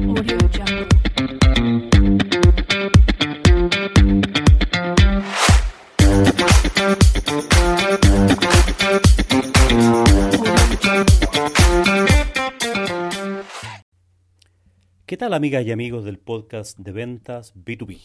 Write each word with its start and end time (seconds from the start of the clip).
¿Qué 0.00 0.06
tal 15.18 15.34
amigas 15.34 15.66
y 15.66 15.72
amigos 15.72 16.06
del 16.06 16.18
podcast 16.18 16.78
de 16.78 16.92
ventas 16.92 17.54
B2B? 17.54 18.00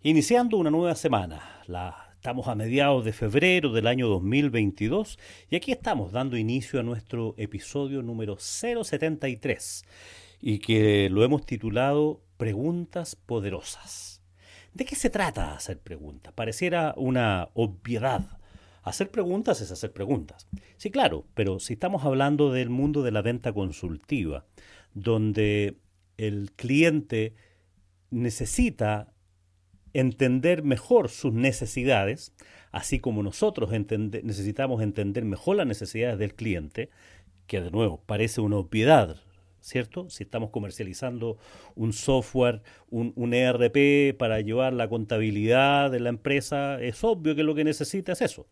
Iniciando 0.00 0.56
una 0.56 0.70
nueva 0.70 0.94
semana, 0.94 1.60
la, 1.66 2.14
estamos 2.14 2.48
a 2.48 2.54
mediados 2.54 3.04
de 3.04 3.12
febrero 3.12 3.72
del 3.72 3.86
año 3.86 4.08
2022 4.08 5.18
y 5.50 5.56
aquí 5.56 5.72
estamos 5.72 6.12
dando 6.12 6.38
inicio 6.38 6.80
a 6.80 6.82
nuestro 6.82 7.34
episodio 7.36 8.00
número 8.00 8.38
073 8.38 9.84
y 10.40 10.58
que 10.58 11.08
lo 11.10 11.24
hemos 11.24 11.44
titulado 11.44 12.22
Preguntas 12.36 13.16
Poderosas. 13.16 14.22
¿De 14.72 14.84
qué 14.84 14.94
se 14.96 15.10
trata 15.10 15.54
hacer 15.54 15.80
preguntas? 15.80 16.32
Pareciera 16.32 16.94
una 16.96 17.48
obviedad. 17.54 18.38
Hacer 18.82 19.10
preguntas 19.10 19.60
es 19.60 19.70
hacer 19.70 19.92
preguntas. 19.92 20.48
Sí, 20.76 20.90
claro, 20.90 21.26
pero 21.34 21.60
si 21.60 21.74
estamos 21.74 22.04
hablando 22.04 22.52
del 22.52 22.70
mundo 22.70 23.02
de 23.02 23.10
la 23.10 23.20
venta 23.20 23.52
consultiva, 23.52 24.46
donde 24.94 25.76
el 26.16 26.52
cliente 26.52 27.34
necesita 28.10 29.12
entender 29.92 30.62
mejor 30.62 31.08
sus 31.08 31.32
necesidades, 31.32 32.32
así 32.70 33.00
como 33.00 33.22
nosotros 33.22 33.70
necesitamos 33.70 34.82
entender 34.82 35.24
mejor 35.24 35.56
las 35.56 35.66
necesidades 35.66 36.18
del 36.18 36.34
cliente, 36.34 36.90
que 37.46 37.60
de 37.60 37.70
nuevo 37.70 38.00
parece 38.06 38.40
una 38.40 38.56
obviedad, 38.56 39.16
¿cierto? 39.60 40.10
Si 40.10 40.24
estamos 40.24 40.50
comercializando 40.50 41.38
un 41.74 41.92
software, 41.92 42.62
un, 42.90 43.34
ERP 43.34 44.16
para 44.16 44.40
llevar 44.40 44.72
la 44.72 44.88
contabilidad 44.88 45.90
de 45.90 46.00
la 46.00 46.08
empresa, 46.08 46.80
es 46.80 47.04
obvio 47.04 47.34
que 47.34 47.42
lo 47.42 47.54
que 47.54 47.64
necesita 47.64 48.12
es 48.12 48.22
eso. 48.22 48.46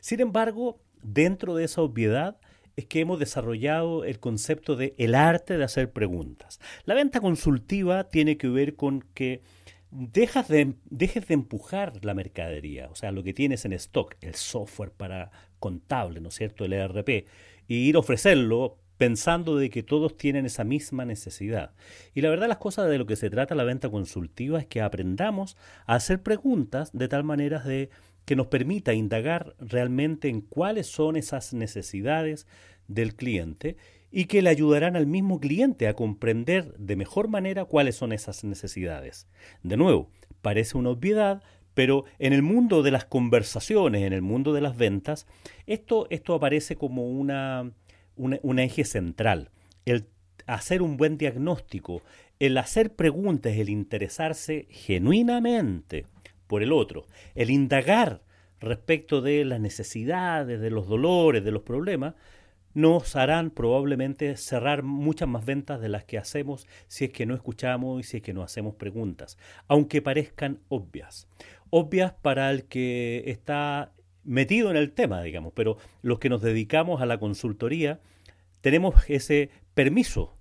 Sin 0.00 0.20
embargo, 0.20 0.80
dentro 1.02 1.54
de 1.54 1.64
esa 1.64 1.82
obviedad 1.82 2.38
es 2.76 2.86
que 2.86 3.00
hemos 3.00 3.18
desarrollado 3.18 4.04
el 4.04 4.18
concepto 4.18 4.76
de 4.76 4.94
el 4.98 5.14
arte 5.14 5.56
de 5.56 5.64
hacer 5.64 5.92
preguntas. 5.92 6.60
La 6.84 6.94
venta 6.94 7.20
consultiva 7.20 8.04
tiene 8.08 8.36
que 8.36 8.48
ver 8.48 8.74
con 8.74 9.02
que 9.14 9.42
dejas 9.90 10.48
de, 10.48 10.74
dejes 10.90 11.28
de 11.28 11.34
empujar 11.34 12.04
la 12.04 12.14
mercadería, 12.14 12.88
o 12.90 12.96
sea, 12.96 13.12
lo 13.12 13.22
que 13.22 13.32
tienes 13.32 13.64
en 13.64 13.72
stock, 13.74 14.16
el 14.20 14.34
software 14.34 14.90
para 14.90 15.30
contable, 15.60 16.20
¿no 16.20 16.28
es 16.30 16.34
cierto?, 16.34 16.64
el 16.64 16.72
ERP, 16.72 17.26
y 17.68 17.74
ir 17.76 17.96
a 17.96 18.00
ofrecerlo 18.00 18.78
pensando 18.96 19.56
de 19.56 19.70
que 19.70 19.82
todos 19.82 20.16
tienen 20.16 20.46
esa 20.46 20.64
misma 20.64 21.04
necesidad. 21.04 21.72
Y 22.14 22.20
la 22.20 22.30
verdad 22.30 22.48
las 22.48 22.58
cosas 22.58 22.88
de 22.88 22.98
lo 22.98 23.06
que 23.06 23.16
se 23.16 23.30
trata 23.30 23.54
la 23.54 23.64
venta 23.64 23.90
consultiva 23.90 24.58
es 24.58 24.66
que 24.66 24.80
aprendamos 24.80 25.56
a 25.86 25.96
hacer 25.96 26.22
preguntas 26.22 26.90
de 26.92 27.08
tal 27.08 27.24
manera 27.24 27.60
de 27.60 27.90
que 28.24 28.36
nos 28.36 28.46
permita 28.46 28.94
indagar 28.94 29.54
realmente 29.58 30.28
en 30.28 30.40
cuáles 30.40 30.86
son 30.86 31.16
esas 31.16 31.52
necesidades 31.52 32.46
del 32.88 33.14
cliente 33.14 33.76
y 34.10 34.26
que 34.26 34.42
le 34.42 34.50
ayudarán 34.50 34.96
al 34.96 35.06
mismo 35.06 35.40
cliente 35.40 35.88
a 35.88 35.94
comprender 35.94 36.72
de 36.78 36.96
mejor 36.96 37.28
manera 37.28 37.64
cuáles 37.64 37.96
son 37.96 38.12
esas 38.12 38.44
necesidades. 38.44 39.26
De 39.62 39.76
nuevo, 39.76 40.08
parece 40.40 40.78
una 40.78 40.90
obviedad, 40.90 41.42
pero 41.74 42.04
en 42.20 42.32
el 42.32 42.42
mundo 42.42 42.82
de 42.82 42.92
las 42.92 43.04
conversaciones, 43.04 44.02
en 44.02 44.12
el 44.12 44.22
mundo 44.22 44.52
de 44.52 44.60
las 44.60 44.76
ventas, 44.76 45.26
esto, 45.66 46.06
esto 46.10 46.34
aparece 46.34 46.76
como 46.76 47.08
una, 47.08 47.72
un 48.16 48.58
eje 48.58 48.84
central. 48.84 49.50
El 49.84 50.06
hacer 50.46 50.82
un 50.82 50.96
buen 50.96 51.18
diagnóstico, 51.18 52.02
el 52.38 52.58
hacer 52.58 52.94
preguntas, 52.94 53.56
el 53.56 53.68
interesarse 53.68 54.66
genuinamente 54.70 56.06
por 56.46 56.62
el 56.62 56.72
otro, 56.72 57.06
el 57.34 57.50
indagar 57.50 58.22
respecto 58.60 59.20
de 59.20 59.44
las 59.44 59.60
necesidades, 59.60 60.60
de 60.60 60.70
los 60.70 60.88
dolores, 60.88 61.44
de 61.44 61.50
los 61.50 61.62
problemas, 61.62 62.14
nos 62.74 63.14
harán 63.14 63.50
probablemente 63.50 64.36
cerrar 64.36 64.82
muchas 64.82 65.28
más 65.28 65.44
ventas 65.44 65.80
de 65.80 65.88
las 65.88 66.04
que 66.04 66.18
hacemos 66.18 66.66
si 66.88 67.04
es 67.04 67.12
que 67.12 67.24
no 67.24 67.34
escuchamos 67.34 68.00
y 68.00 68.02
si 68.02 68.16
es 68.16 68.22
que 68.22 68.34
no 68.34 68.42
hacemos 68.42 68.74
preguntas, 68.74 69.38
aunque 69.68 70.02
parezcan 70.02 70.58
obvias. 70.68 71.28
Obvias 71.70 72.12
para 72.12 72.50
el 72.50 72.64
que 72.64 73.22
está 73.26 73.92
metido 74.24 74.70
en 74.70 74.76
el 74.76 74.92
tema, 74.92 75.22
digamos, 75.22 75.52
pero 75.54 75.76
los 76.02 76.18
que 76.18 76.28
nos 76.28 76.42
dedicamos 76.42 77.00
a 77.00 77.06
la 77.06 77.18
consultoría 77.18 78.00
tenemos 78.60 78.94
ese 79.08 79.50
permiso 79.74 80.36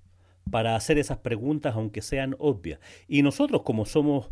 para 0.50 0.76
hacer 0.76 0.98
esas 0.98 1.18
preguntas 1.20 1.76
aunque 1.76 2.02
sean 2.02 2.36
obvias. 2.40 2.80
Y 3.08 3.22
nosotros 3.22 3.64
como 3.64 3.86
somos 3.86 4.30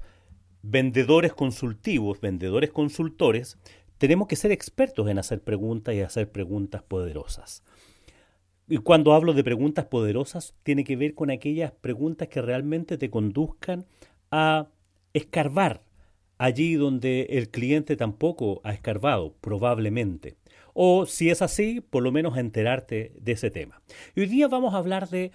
vendedores 0.62 1.34
consultivos, 1.34 2.22
vendedores 2.22 2.72
consultores, 2.72 3.58
tenemos 3.98 4.28
que 4.28 4.36
ser 4.36 4.52
expertos 4.52 5.10
en 5.10 5.20
hacer 5.20 5.42
preguntas 5.42 5.96
y 5.96 6.02
hacer 6.02 6.32
preguntas 6.32 6.84
poderosas. 6.84 7.64
Y 8.68 8.78
cuando 8.78 9.14
hablo 9.14 9.34
de 9.34 9.44
preguntas 9.44 9.86
poderosas, 9.86 10.56
tiene 10.64 10.84
que 10.84 10.96
ver 10.96 11.14
con 11.14 11.30
aquellas 11.30 11.72
preguntas 11.72 12.30
que 12.30 12.42
realmente 12.42 12.98
te 12.98 13.10
conduzcan 13.10 13.86
a 14.32 14.70
escarbar 15.14 15.84
allí 16.41 16.74
donde 16.74 17.28
el 17.29 17.52
cliente 17.52 17.96
tampoco 17.96 18.62
ha 18.63 18.74
escarbado, 18.74 19.35
probablemente. 19.41 20.38
O 20.74 21.06
si 21.06 21.29
es 21.29 21.44
así, 21.44 21.81
por 21.81 22.02
lo 22.02 22.12
menos 22.12 22.35
enterarte 22.35 23.13
de 23.22 23.34
ese 23.34 23.52
tema. 23.52 23.84
Y 24.16 24.22
hoy 24.22 24.25
día 24.25 24.47
vamos 24.47 24.74
a 24.74 24.78
hablar 24.78 25.07
de 25.09 25.31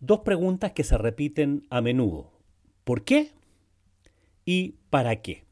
dos 0.00 0.20
preguntas 0.20 0.72
que 0.72 0.84
se 0.84 0.96
repiten 0.96 1.66
a 1.68 1.82
menudo. 1.82 2.32
¿Por 2.84 3.04
qué? 3.04 3.32
¿Y 4.46 4.76
para 4.88 5.16
qué? 5.16 5.44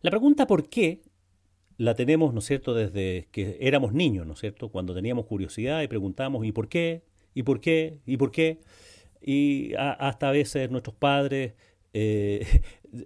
La 0.00 0.10
pregunta 0.10 0.46
¿por 0.46 0.70
qué? 0.70 1.02
la 1.76 1.94
tenemos, 1.94 2.32
¿no 2.32 2.38
es 2.38 2.46
cierto?, 2.46 2.72
desde 2.72 3.28
que 3.32 3.58
éramos 3.60 3.92
niños, 3.92 4.26
¿no 4.26 4.32
es 4.32 4.40
cierto?, 4.40 4.70
cuando 4.70 4.94
teníamos 4.94 5.26
curiosidad 5.26 5.82
y 5.82 5.88
preguntábamos 5.88 6.46
¿y 6.46 6.52
por 6.52 6.68
qué? 6.70 7.02
¿y 7.34 7.42
por 7.42 7.60
qué? 7.60 7.98
¿y 8.06 8.16
por 8.16 8.30
qué? 8.30 8.60
Y 9.20 9.74
hasta 9.76 10.30
a 10.30 10.32
veces 10.32 10.70
nuestros 10.70 10.96
padres 10.96 11.52
eh, 11.92 12.46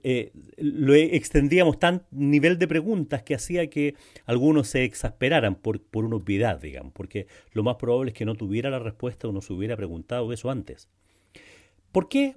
eh, 0.03 0.32
lo 0.56 0.94
extendíamos 0.94 1.78
tan 1.78 2.03
nivel 2.10 2.59
de 2.59 2.69
preguntas 2.69 3.22
que 3.22 3.34
hacía 3.34 3.69
que 3.69 3.94
algunos 4.26 4.69
se 4.69 4.84
exasperaran 4.84 5.54
por, 5.54 5.81
por 5.81 6.04
una 6.04 6.16
obviedad, 6.16 6.60
digamos, 6.60 6.93
porque 6.93 7.26
lo 7.53 7.62
más 7.62 7.76
probable 7.76 8.10
es 8.10 8.16
que 8.16 8.25
no 8.25 8.34
tuviera 8.34 8.71
la 8.71 8.78
respuesta 8.78 9.28
o 9.28 9.32
no 9.32 9.41
se 9.41 9.53
hubiera 9.53 9.76
preguntado 9.76 10.32
eso 10.32 10.50
antes. 10.50 10.88
¿Por 11.91 12.09
qué? 12.09 12.37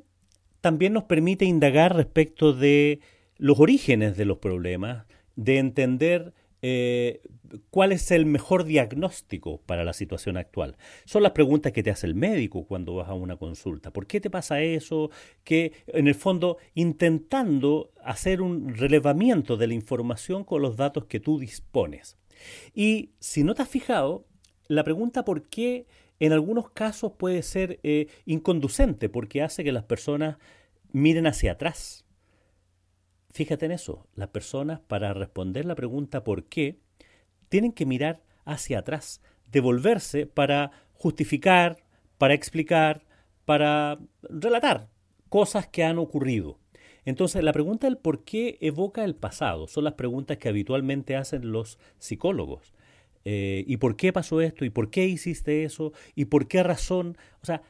También 0.61 0.93
nos 0.93 1.03
permite 1.03 1.45
indagar 1.45 1.95
respecto 1.95 2.53
de 2.53 2.99
los 3.37 3.59
orígenes 3.59 4.17
de 4.17 4.25
los 4.25 4.37
problemas, 4.39 5.05
de 5.35 5.57
entender 5.57 6.33
eh, 6.61 7.21
cuál 7.69 7.91
es 7.91 8.11
el 8.11 8.25
mejor 8.25 8.63
diagnóstico 8.63 9.61
para 9.65 9.83
la 9.83 9.93
situación 9.93 10.37
actual. 10.37 10.77
Son 11.05 11.23
las 11.23 11.31
preguntas 11.33 11.71
que 11.71 11.83
te 11.83 11.91
hace 11.91 12.07
el 12.07 12.15
médico 12.15 12.65
cuando 12.65 12.95
vas 12.95 13.09
a 13.09 13.13
una 13.13 13.37
consulta. 13.37 13.91
¿Por 13.91 14.07
qué 14.07 14.19
te 14.19 14.29
pasa 14.29 14.61
eso? 14.61 15.09
Que 15.43 15.73
en 15.87 16.07
el 16.07 16.15
fondo 16.15 16.57
intentando 16.73 17.91
hacer 18.03 18.41
un 18.41 18.75
relevamiento 18.75 19.57
de 19.57 19.67
la 19.67 19.73
información 19.73 20.43
con 20.43 20.61
los 20.61 20.77
datos 20.77 21.05
que 21.05 21.19
tú 21.19 21.39
dispones. 21.39 22.17
Y 22.73 23.11
si 23.19 23.43
no 23.43 23.53
te 23.53 23.61
has 23.61 23.69
fijado, 23.69 24.25
la 24.67 24.83
pregunta 24.83 25.25
por 25.25 25.47
qué 25.47 25.87
en 26.19 26.31
algunos 26.33 26.69
casos 26.71 27.13
puede 27.17 27.43
ser 27.43 27.79
eh, 27.83 28.07
inconducente 28.25 29.09
porque 29.09 29.41
hace 29.41 29.63
que 29.63 29.71
las 29.71 29.83
personas 29.83 30.37
miren 30.91 31.27
hacia 31.27 31.53
atrás. 31.53 32.04
Fíjate 33.35 33.65
en 33.65 33.73
eso, 33.73 34.07
las 34.15 34.29
personas 34.29 34.79
para 34.79 35.13
responder 35.13 35.65
la 35.65 35.75
pregunta 35.75 36.23
por 36.23 36.45
qué 36.45 36.79
tienen 37.49 37.73
que 37.73 37.85
mirar 37.85 38.23
hacia 38.45 38.79
atrás, 38.79 39.21
devolverse 39.51 40.25
para 40.25 40.71
justificar, 40.93 41.83
para 42.17 42.33
explicar, 42.33 43.03
para 43.43 43.97
relatar 44.21 44.87
cosas 45.27 45.67
que 45.67 45.83
han 45.83 45.97
ocurrido. 45.97 46.59
Entonces, 47.03 47.43
la 47.43 47.51
pregunta 47.51 47.87
del 47.87 47.97
por 47.97 48.23
qué 48.23 48.57
evoca 48.61 49.03
el 49.03 49.17
pasado. 49.17 49.67
Son 49.67 49.83
las 49.83 49.95
preguntas 49.95 50.37
que 50.37 50.47
habitualmente 50.47 51.17
hacen 51.17 51.51
los 51.51 51.77
psicólogos. 51.99 52.73
Eh, 53.25 53.65
¿Y 53.67 53.75
por 53.75 53.97
qué 53.97 54.13
pasó 54.13 54.39
esto? 54.39 54.63
¿Y 54.63 54.69
por 54.69 54.89
qué 54.89 55.07
hiciste 55.07 55.65
eso? 55.65 55.91
¿Y 56.15 56.25
por 56.25 56.47
qué 56.47 56.63
razón? 56.63 57.17
O 57.41 57.45
sea, 57.45 57.63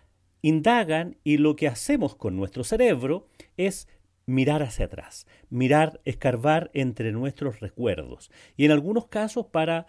indagan 0.44 1.18
y 1.24 1.38
lo 1.38 1.56
que 1.56 1.68
hacemos 1.68 2.16
con 2.16 2.36
nuestro 2.36 2.64
cerebro 2.64 3.26
es 3.58 3.88
mirar 4.25 4.63
hacia 4.63 4.86
atrás, 4.86 5.27
mirar, 5.50 6.01
escarbar 6.06 6.72
entre 6.74 7.12
nuestros 7.12 7.60
recuerdos. 7.60 8.31
Y 8.57 8.66
en 8.66 8.72
algunos 8.72 9.07
casos 9.07 9.48
para 9.48 9.88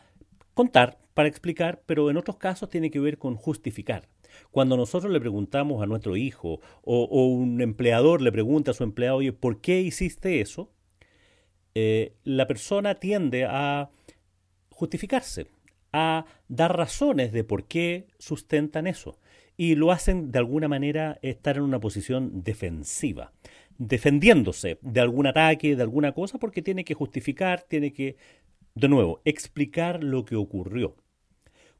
contar, 0.54 0.98
para 1.14 1.28
explicar, 1.28 1.82
pero 1.86 2.10
en 2.10 2.16
otros 2.16 2.36
casos 2.36 2.68
tiene 2.68 2.90
que 2.90 3.00
ver 3.00 3.18
con 3.18 3.36
justificar. 3.36 4.08
Cuando 4.50 4.76
nosotros 4.76 5.12
le 5.12 5.20
preguntamos 5.20 5.82
a 5.82 5.86
nuestro 5.86 6.16
hijo 6.16 6.60
o, 6.82 7.26
un 7.26 7.60
empleador 7.60 8.20
le 8.20 8.32
pregunta 8.32 8.70
a 8.70 8.74
su 8.74 8.84
empleado, 8.84 9.16
oye, 9.16 9.32
¿por 9.32 9.60
qué 9.60 9.80
hiciste 9.80 10.40
eso? 10.40 10.70
Eh, 11.74 12.14
la 12.24 12.46
persona 12.46 12.96
tiende 12.96 13.44
a 13.44 13.90
justificarse, 14.70 15.46
a 15.92 16.26
dar 16.48 16.76
razones 16.76 17.32
de 17.32 17.44
por 17.44 17.64
qué 17.64 18.08
sustentan 18.18 18.86
eso. 18.86 19.18
Y 19.58 19.74
lo 19.74 19.90
hacen 19.90 20.32
de 20.32 20.38
alguna 20.38 20.68
manera 20.68 21.18
estar 21.22 21.56
en 21.56 21.62
una 21.62 21.80
posición 21.80 22.42
defensiva, 22.44 23.32
defendiéndose 23.78 24.78
de 24.82 25.00
algún 25.00 25.26
ataque, 25.26 25.76
de 25.76 25.82
alguna 25.82 26.12
cosa, 26.12 26.38
porque 26.38 26.62
tiene 26.62 26.84
que 26.84 26.94
justificar, 26.94 27.62
tiene 27.62 27.92
que, 27.92 28.16
de 28.74 28.88
nuevo, 28.88 29.20
explicar 29.24 30.02
lo 30.02 30.24
que 30.24 30.36
ocurrió. 30.36 30.96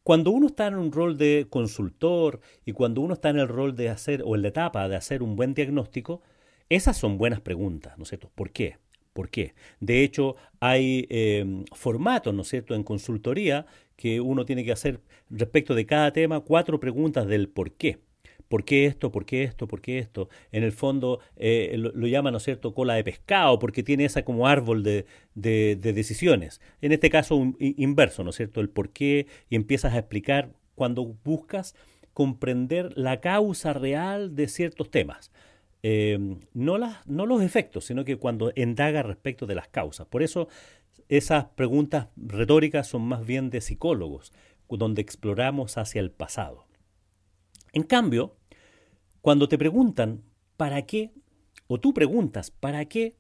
Cuando 0.03 0.31
uno 0.31 0.47
está 0.47 0.69
en 0.69 0.77
un 0.77 0.93
rol 0.93 1.19
de 1.19 1.47
consultor 1.51 2.41
y 2.65 2.73
cuando 2.73 3.01
uno 3.01 3.15
está 3.15 3.31
en 3.31 3.39
el 3.39 3.49
rol 3.49 3.75
de 3.75 3.89
hacer, 3.89 4.23
o 4.25 4.37
en 4.37 4.43
la 4.43 4.49
etapa 4.49 4.89
de 4.89 4.97
hacer 4.97 5.23
un 5.23 5.35
buen 5.35 5.53
diagnóstico, 5.53 6.23
esas 6.69 6.97
son 6.97 7.19
buenas 7.19 7.41
preguntas, 7.41 7.99
¿no 7.99 8.05
es 8.05 8.11
cierto? 8.11 8.31
¿Por 8.35 8.51
qué? 8.51 8.79
¿Por 9.13 9.31
qué? 9.31 9.55
De 9.81 10.05
hecho, 10.05 10.37
hay 10.61 11.07
eh, 11.11 11.65
formatos, 11.73 12.35
¿no 12.35 12.43
es 12.43 12.49
cierto?, 12.49 12.75
en 12.75 12.85
consultoría 12.85 13.67
que 13.97 14.21
uno 14.21 14.45
tiene 14.45 14.65
que 14.65 14.73
hacer 14.73 15.01
respecto 15.31 15.75
de 15.75 15.87
cada 15.87 16.13
tema 16.13 16.41
cuatro 16.41 16.79
preguntas 16.79 17.27
del 17.27 17.49
por 17.49 17.73
qué. 17.73 17.99
¿Por 18.49 18.65
qué 18.65 18.87
esto? 18.87 19.11
¿Por 19.11 19.25
qué 19.25 19.43
esto? 19.43 19.67
¿Por 19.67 19.81
qué 19.81 19.99
esto? 19.99 20.29
En 20.53 20.63
el 20.63 20.73
fondo 20.73 21.21
eh, 21.37 21.75
lo, 21.77 21.93
lo, 21.93 22.07
llaman, 22.07 22.33
¿no 22.33 22.39
es 22.39 22.45
cierto?, 22.45 22.75
cola 22.75 22.95
de 22.95 23.05
pescado, 23.05 23.59
porque 23.59 23.83
tiene 23.83 24.05
esa 24.05 24.25
como 24.25 24.47
árbol 24.47 24.83
de, 24.83 25.07
de, 25.35 25.77
de 25.77 25.93
decisiones. 25.93 26.61
En 26.81 26.93
este 26.93 27.11
caso, 27.11 27.55
inverso, 27.59 28.25
¿no 28.25 28.31
es 28.31 28.37
cierto?, 28.37 28.61
el 28.61 28.69
por 28.69 28.91
qué 28.91 29.27
y 29.51 29.57
empiezas 29.57 29.95
a 29.95 29.99
explicar 29.99 30.53
cuando 30.75 31.17
buscas 31.25 31.75
comprender 32.13 32.97
la 32.97 33.21
causa 33.21 33.73
real 33.73 34.35
de 34.35 34.49
ciertos 34.49 34.91
temas. 34.91 35.33
Eh, 35.83 36.19
no, 36.55 36.79
las, 36.79 37.07
no 37.07 37.27
los 37.27 37.43
efectos, 37.43 37.85
sino 37.85 38.05
que 38.05 38.17
cuando 38.17 38.53
indaga 38.57 39.03
respecto 39.03 39.47
de 39.47 39.55
las 39.55 39.69
causas. 39.69 40.07
Por 40.07 40.23
eso 40.23 40.49
esas 41.09 41.45
preguntas 41.55 42.09
retóricas 42.17 42.89
son 42.89 43.03
más 43.03 43.27
bien 43.27 43.51
de 43.51 43.61
psicólogos, 43.61 44.33
donde 44.69 45.03
exploramos 45.03 45.79
hacia 45.79 46.01
el 46.01 46.11
pasado. 46.11 46.67
En 47.77 47.83
cambio, 47.83 48.39
cuando 49.21 49.51
te 49.51 49.59
preguntan 49.59 50.23
¿para 50.57 50.87
qué? 50.87 51.13
o 51.67 51.79
tú 51.79 51.93
preguntas 51.93 52.51
¿para 52.51 52.87
qué? 52.87 53.19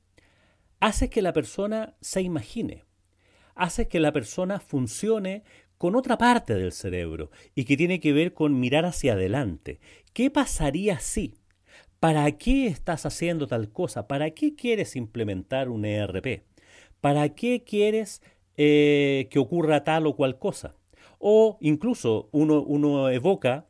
haces 0.80 1.10
que 1.10 1.20
la 1.20 1.34
persona 1.34 1.94
se 2.00 2.22
imagine, 2.22 2.86
haces 3.54 3.86
que 3.86 4.00
la 4.00 4.12
persona 4.12 4.58
funcione 4.58 5.44
con 5.76 5.94
otra 5.94 6.16
parte 6.16 6.54
del 6.54 6.72
cerebro 6.72 7.30
y 7.54 7.66
que 7.66 7.76
tiene 7.76 8.00
que 8.00 8.14
ver 8.14 8.32
con 8.32 8.58
mirar 8.58 8.86
hacia 8.86 9.12
adelante. 9.12 9.78
¿Qué 10.14 10.30
pasaría 10.30 11.00
si? 11.00 11.34
¿Para 12.00 12.32
qué 12.32 12.66
estás 12.66 13.04
haciendo 13.04 13.46
tal 13.46 13.70
cosa? 13.70 14.08
¿Para 14.08 14.30
qué 14.30 14.54
quieres 14.54 14.96
implementar 14.96 15.68
un 15.68 15.84
ERP? 15.84 16.44
¿Para 17.02 17.28
qué 17.34 17.62
quieres 17.62 18.22
eh, 18.56 19.28
que 19.30 19.38
ocurra 19.38 19.84
tal 19.84 20.06
o 20.06 20.16
cual 20.16 20.38
cosa? 20.38 20.76
O 21.18 21.58
incluso 21.60 22.30
uno, 22.32 22.62
uno 22.62 23.10
evoca, 23.10 23.66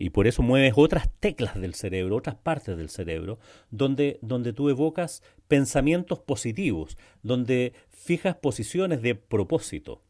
y 0.00 0.08
por 0.08 0.26
eso 0.26 0.42
mueves 0.42 0.72
otras 0.76 1.10
teclas 1.20 1.60
del 1.60 1.74
cerebro, 1.74 2.16
otras 2.16 2.36
partes 2.36 2.78
del 2.78 2.88
cerebro, 2.88 3.38
donde, 3.70 4.18
donde 4.22 4.54
tú 4.54 4.70
evocas 4.70 5.22
pensamientos 5.46 6.18
positivos, 6.18 6.96
donde 7.22 7.74
fijas 7.90 8.34
posiciones 8.36 9.02
de 9.02 9.14
propósito. 9.14 10.00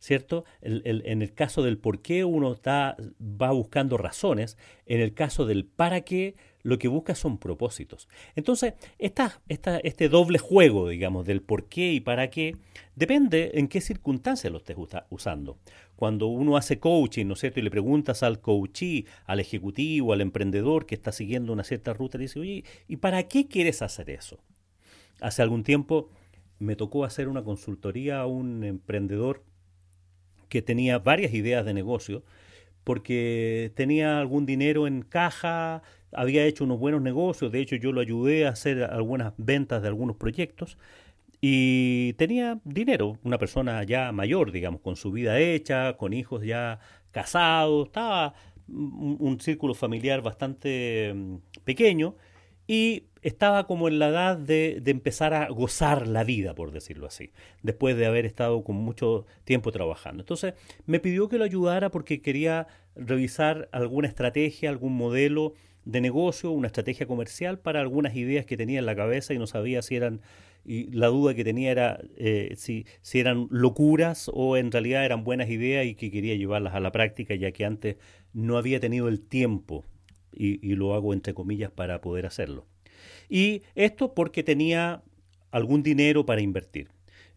¿Cierto? 0.00 0.44
En 0.62 1.22
el 1.22 1.34
caso 1.34 1.62
del 1.62 1.78
por 1.78 2.00
qué 2.00 2.24
uno 2.24 2.52
está, 2.54 2.96
va 3.20 3.52
buscando 3.52 3.98
razones, 3.98 4.56
en 4.86 5.00
el 5.00 5.14
caso 5.14 5.44
del 5.46 5.66
para 5.66 6.00
qué, 6.00 6.34
lo 6.62 6.78
que 6.78 6.88
busca 6.88 7.14
son 7.14 7.38
propósitos. 7.38 8.08
Entonces, 8.34 8.74
esta, 8.98 9.40
esta, 9.48 9.78
este 9.78 10.08
doble 10.08 10.38
juego, 10.38 10.88
digamos, 10.88 11.26
del 11.26 11.42
por 11.42 11.66
qué 11.66 11.92
y 11.92 12.00
para 12.00 12.30
qué, 12.30 12.56
depende 12.96 13.52
en 13.54 13.68
qué 13.68 13.80
circunstancias 13.80 14.50
lo 14.50 14.58
estés 14.58 14.76
usando. 15.10 15.58
Cuando 15.96 16.26
uno 16.26 16.56
hace 16.56 16.78
coaching, 16.78 17.26
¿no 17.26 17.34
es 17.34 17.40
cierto? 17.40 17.60
Y 17.60 17.62
le 17.62 17.70
preguntas 17.70 18.22
al 18.22 18.40
coachee, 18.40 19.04
al 19.26 19.40
ejecutivo, 19.40 20.14
al 20.14 20.22
emprendedor 20.22 20.86
que 20.86 20.94
está 20.94 21.12
siguiendo 21.12 21.52
una 21.52 21.64
cierta 21.64 21.92
ruta, 21.92 22.16
le 22.16 22.22
dice, 22.22 22.40
oye, 22.40 22.64
¿y 22.88 22.96
para 22.96 23.22
qué 23.28 23.48
quieres 23.48 23.82
hacer 23.82 24.08
eso? 24.10 24.38
Hace 25.20 25.42
algún 25.42 25.62
tiempo 25.62 26.08
me 26.58 26.76
tocó 26.76 27.04
hacer 27.04 27.28
una 27.28 27.42
consultoría 27.42 28.20
a 28.20 28.26
un 28.26 28.64
emprendedor 28.64 29.44
que 30.50 30.60
tenía 30.60 30.98
varias 30.98 31.32
ideas 31.32 31.64
de 31.64 31.72
negocio, 31.72 32.22
porque 32.84 33.72
tenía 33.74 34.20
algún 34.20 34.44
dinero 34.44 34.86
en 34.86 35.02
caja, 35.02 35.82
había 36.12 36.44
hecho 36.44 36.64
unos 36.64 36.78
buenos 36.78 37.00
negocios, 37.00 37.52
de 37.52 37.60
hecho 37.60 37.76
yo 37.76 37.92
lo 37.92 38.02
ayudé 38.02 38.46
a 38.46 38.50
hacer 38.50 38.82
algunas 38.84 39.32
ventas 39.38 39.80
de 39.80 39.88
algunos 39.88 40.16
proyectos 40.16 40.76
y 41.40 42.12
tenía 42.14 42.60
dinero, 42.64 43.18
una 43.22 43.38
persona 43.38 43.82
ya 43.84 44.12
mayor, 44.12 44.52
digamos, 44.52 44.82
con 44.82 44.96
su 44.96 45.12
vida 45.12 45.38
hecha, 45.38 45.96
con 45.96 46.12
hijos 46.12 46.44
ya 46.44 46.80
casados, 47.12 47.86
estaba 47.86 48.34
un, 48.68 49.16
un 49.20 49.40
círculo 49.40 49.74
familiar 49.74 50.20
bastante 50.20 51.12
mm, 51.14 51.36
pequeño 51.64 52.16
y 52.66 53.04
estaba 53.22 53.66
como 53.66 53.88
en 53.88 53.98
la 53.98 54.08
edad 54.08 54.36
de, 54.36 54.82
empezar 54.86 55.34
a 55.34 55.48
gozar 55.48 56.06
la 56.06 56.24
vida, 56.24 56.54
por 56.54 56.72
decirlo 56.72 57.06
así, 57.06 57.32
después 57.62 57.96
de 57.96 58.06
haber 58.06 58.26
estado 58.26 58.64
con 58.64 58.76
mucho 58.76 59.26
tiempo 59.44 59.72
trabajando. 59.72 60.22
Entonces 60.22 60.54
me 60.86 61.00
pidió 61.00 61.28
que 61.28 61.38
lo 61.38 61.44
ayudara 61.44 61.90
porque 61.90 62.22
quería 62.22 62.66
revisar 62.96 63.68
alguna 63.72 64.08
estrategia, 64.08 64.70
algún 64.70 64.96
modelo 64.96 65.54
de 65.84 66.00
negocio, 66.00 66.50
una 66.50 66.66
estrategia 66.66 67.06
comercial 67.06 67.58
para 67.58 67.80
algunas 67.80 68.14
ideas 68.16 68.46
que 68.46 68.56
tenía 68.56 68.78
en 68.78 68.86
la 68.86 68.96
cabeza 68.96 69.34
y 69.34 69.38
no 69.38 69.46
sabía 69.46 69.82
si 69.82 69.96
eran, 69.96 70.20
y 70.64 70.90
la 70.90 71.08
duda 71.08 71.34
que 71.34 71.44
tenía 71.44 71.70
era 71.70 72.00
eh, 72.16 72.54
si, 72.56 72.86
si 73.00 73.20
eran 73.20 73.48
locuras 73.50 74.30
o 74.32 74.56
en 74.56 74.70
realidad 74.70 75.04
eran 75.04 75.24
buenas 75.24 75.48
ideas 75.48 75.86
y 75.86 75.94
que 75.94 76.10
quería 76.10 76.34
llevarlas 76.36 76.74
a 76.74 76.80
la 76.80 76.92
práctica 76.92 77.34
ya 77.34 77.52
que 77.52 77.64
antes 77.64 77.96
no 78.32 78.58
había 78.58 78.80
tenido 78.80 79.08
el 79.08 79.20
tiempo, 79.20 79.84
y 80.32 80.74
lo 80.76 80.94
hago 80.94 81.12
entre 81.12 81.34
comillas 81.34 81.72
para 81.72 82.00
poder 82.00 82.24
hacerlo. 82.24 82.64
Y 83.28 83.62
esto 83.74 84.14
porque 84.14 84.42
tenía 84.42 85.02
algún 85.50 85.82
dinero 85.82 86.24
para 86.24 86.40
invertir. 86.40 86.88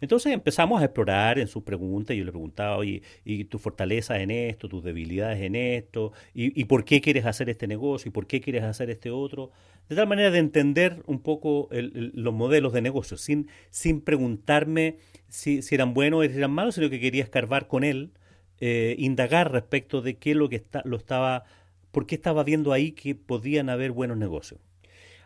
Entonces 0.03 0.33
empezamos 0.33 0.81
a 0.81 0.85
explorar 0.85 1.39
en 1.39 1.47
sus 1.47 1.63
preguntas. 1.63 2.15
Yo 2.17 2.25
le 2.25 2.31
preguntaba, 2.31 2.83
¿y 2.85 3.43
tu 3.45 3.57
fortaleza 3.57 4.19
en 4.19 4.31
esto, 4.31 4.67
tus 4.67 4.83
debilidades 4.83 5.41
en 5.41 5.55
esto? 5.55 6.11
¿Y, 6.33 6.59
¿Y, 6.59 6.65
por 6.65 6.83
qué 6.83 6.99
quieres 6.99 7.25
hacer 7.25 7.49
este 7.49 7.67
negocio? 7.67 8.09
¿Y 8.09 8.11
por 8.11 8.27
qué 8.27 8.41
quieres 8.41 8.63
hacer 8.63 8.89
este 8.89 9.11
otro? 9.11 9.51
De 9.87 9.95
tal 9.95 10.07
manera 10.07 10.29
de 10.29 10.39
entender 10.39 11.03
un 11.07 11.21
poco 11.21 11.69
el, 11.71 12.11
los 12.15 12.33
modelos 12.33 12.73
de 12.73 12.81
negocio, 12.81 13.15
sin, 13.15 13.47
sin 13.69 14.01
preguntarme 14.01 14.97
si, 15.29 15.61
si, 15.61 15.75
eran 15.75 15.93
buenos 15.93 16.19
o 16.19 16.23
eran 16.23 16.51
malos, 16.51 16.75
sino 16.75 16.89
que 16.89 16.99
quería 16.99 17.23
escarbar 17.23 17.67
con 17.67 17.85
él, 17.85 18.11
eh, 18.59 18.95
indagar 18.97 19.51
respecto 19.51 20.01
de 20.01 20.17
qué 20.17 20.35
lo 20.35 20.49
que 20.49 20.57
está, 20.57 20.81
lo 20.83 20.97
estaba, 20.97 21.45
por 21.91 22.07
qué 22.07 22.15
estaba 22.15 22.43
viendo 22.43 22.73
ahí 22.73 22.91
que 22.91 23.15
podían 23.15 23.69
haber 23.69 23.91
buenos 23.91 24.17
negocios. 24.17 24.59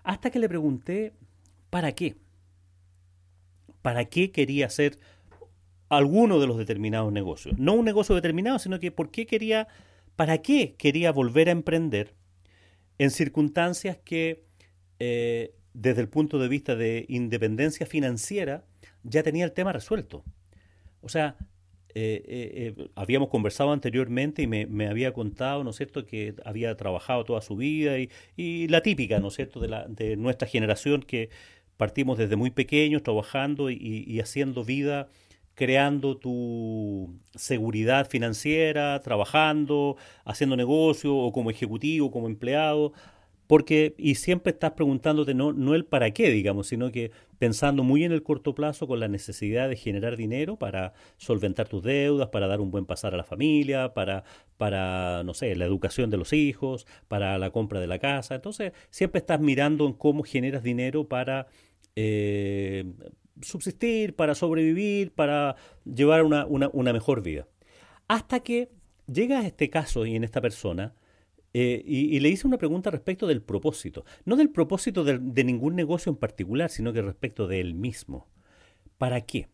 Hasta 0.07 0.31
que 0.31 0.39
le 0.39 0.49
pregunté, 0.49 1.13
¿para 1.69 1.91
qué? 1.91 2.15
para 3.87 4.03
qué 4.03 4.31
quería 4.31 4.65
hacer 4.65 4.99
alguno 5.87 6.41
de 6.41 6.47
los 6.47 6.57
determinados 6.57 7.13
negocios. 7.13 7.57
No 7.57 7.73
un 7.73 7.85
negocio 7.85 8.13
determinado, 8.15 8.59
sino 8.59 8.81
que 8.81 8.91
por 8.91 9.11
qué 9.11 9.25
quería, 9.25 9.69
para 10.17 10.39
qué 10.39 10.75
quería 10.77 11.13
volver 11.13 11.47
a 11.47 11.53
emprender 11.53 12.13
en 12.97 13.11
circunstancias 13.11 13.97
que 14.03 14.43
eh, 14.99 15.55
desde 15.73 16.01
el 16.01 16.09
punto 16.09 16.37
de 16.37 16.49
vista 16.49 16.75
de 16.75 17.05
independencia 17.07 17.85
financiera 17.85 18.65
ya 19.03 19.23
tenía 19.23 19.45
el 19.45 19.53
tema 19.53 19.71
resuelto. 19.71 20.25
O 20.99 21.07
sea, 21.07 21.37
eh, 21.99 22.23
eh, 22.27 22.75
eh, 22.77 22.89
habíamos 22.93 23.29
conversado 23.29 23.71
anteriormente 23.71 24.43
y 24.43 24.47
me, 24.47 24.87
había 24.87 25.13
contado, 25.13 25.63
¿no 25.63 25.71
es 25.71 25.77
cierto?, 25.77 26.05
que 26.05 26.35
había 26.45 26.77
trabajado 26.77 27.25
toda 27.25 27.41
su 27.41 27.55
vida 27.55 27.97
y, 27.97 28.11
y 28.35 28.67
la 28.67 28.81
típica, 28.81 29.19
¿no 29.19 29.29
es 29.29 29.33
cierto?, 29.33 29.59
de, 29.59 29.67
la, 29.67 29.87
de 29.87 30.15
nuestra 30.15 30.47
generación 30.47 31.01
que 31.01 31.31
partimos 31.75 32.19
desde 32.19 32.35
muy 32.35 32.51
pequeños 32.51 33.01
trabajando 33.01 33.71
y, 33.71 34.03
y, 34.05 34.19
haciendo 34.19 34.63
vida, 34.63 35.09
creando 35.55 36.17
tu 36.17 37.15
seguridad 37.33 38.07
financiera, 38.07 39.01
trabajando, 39.01 39.97
haciendo 40.23 40.55
negocio 40.55 41.15
o 41.15 41.31
como 41.31 41.49
ejecutivo, 41.49 42.11
como 42.11 42.27
empleado, 42.27 42.93
porque 43.47 43.95
y 43.97 44.15
siempre 44.15 44.51
estás 44.51 44.71
preguntándote 44.71 45.33
no, 45.33 45.53
no 45.53 45.73
el 45.73 45.85
para 45.85 46.11
qué, 46.11 46.29
digamos, 46.29 46.67
sino 46.67 46.91
que 46.91 47.11
pensando 47.39 47.83
muy 47.83 48.03
en 48.03 48.11
el 48.11 48.21
corto 48.21 48.53
plazo 48.53 48.87
con 48.87 48.99
la 48.99 49.07
necesidad 49.07 49.69
de 49.69 49.77
generar 49.77 50.17
dinero 50.17 50.57
para 50.57 50.93
solventar 51.17 51.67
tus 51.67 51.81
deudas, 51.81 52.27
para 52.27 52.47
dar 52.47 52.59
un 52.59 52.71
buen 52.71 52.85
pasar 52.85 53.13
a 53.13 53.17
la 53.17 53.23
familia, 53.23 53.93
para, 53.93 54.25
para 54.57 55.23
no 55.23 55.33
sé, 55.33 55.55
la 55.55 55.65
educación 55.65 56.09
de 56.09 56.17
los 56.17 56.33
hijos, 56.33 56.85
para 57.07 57.37
la 57.37 57.51
compra 57.51 57.79
de 57.79 57.87
la 57.87 57.99
casa. 57.99 58.35
Entonces, 58.35 58.73
siempre 58.89 59.19
estás 59.19 59.39
mirando 59.39 59.87
en 59.87 59.93
cómo 59.93 60.23
generas 60.23 60.61
dinero 60.63 61.07
para 61.07 61.47
eh, 61.95 62.85
subsistir, 63.41 64.15
para 64.15 64.35
sobrevivir, 64.35 65.13
para 65.13 65.55
llevar 65.85 66.23
una, 66.23 66.45
una, 66.45 66.69
una, 66.73 66.91
mejor 66.91 67.21
vida. 67.21 67.47
Hasta 68.07 68.41
que 68.41 68.69
llega 69.11 69.39
a 69.39 69.47
este 69.47 69.69
caso 69.69 70.05
y 70.05 70.15
en 70.15 70.23
esta 70.23 70.41
persona 70.41 70.93
eh, 71.59 71.81
y, 71.83 72.19
le 72.19 72.29
hice 72.29 72.45
una 72.45 72.59
pregunta 72.59 72.91
respecto 72.91 73.25
del 73.25 73.41
propósito. 73.41 74.05
No 74.25 74.35
del 74.35 74.51
propósito 74.51 75.03
de, 75.03 75.43
ningún 75.43 75.75
negocio 75.75 76.11
en 76.11 76.15
particular, 76.15 76.69
sino 76.69 76.93
que 76.93 77.01
respecto 77.01 77.47
de 77.47 77.59
él 77.59 77.73
mismo. 77.73 78.27
¿Para 78.99 79.21
qué? 79.21 79.47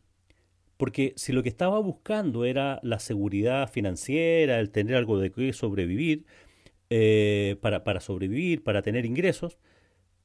Porque 0.75 1.13
si 1.15 1.31
lo 1.31 1.43
que 1.43 1.49
estaba 1.49 1.79
buscando 1.79 2.43
era 2.43 2.81
la 2.83 2.99
seguridad 2.99 3.71
financiera, 3.71 4.59
el 4.59 4.69
tener 4.69 4.97
algo 4.97 5.17
de 5.17 5.31
qué 5.31 5.53
sobrevivir, 5.53 6.25
eh, 6.89 7.55
para, 7.61 7.85
para 7.85 8.01
sobrevivir, 8.01 8.63
para 8.63 8.81
tener 8.81 9.05
ingresos, 9.05 9.57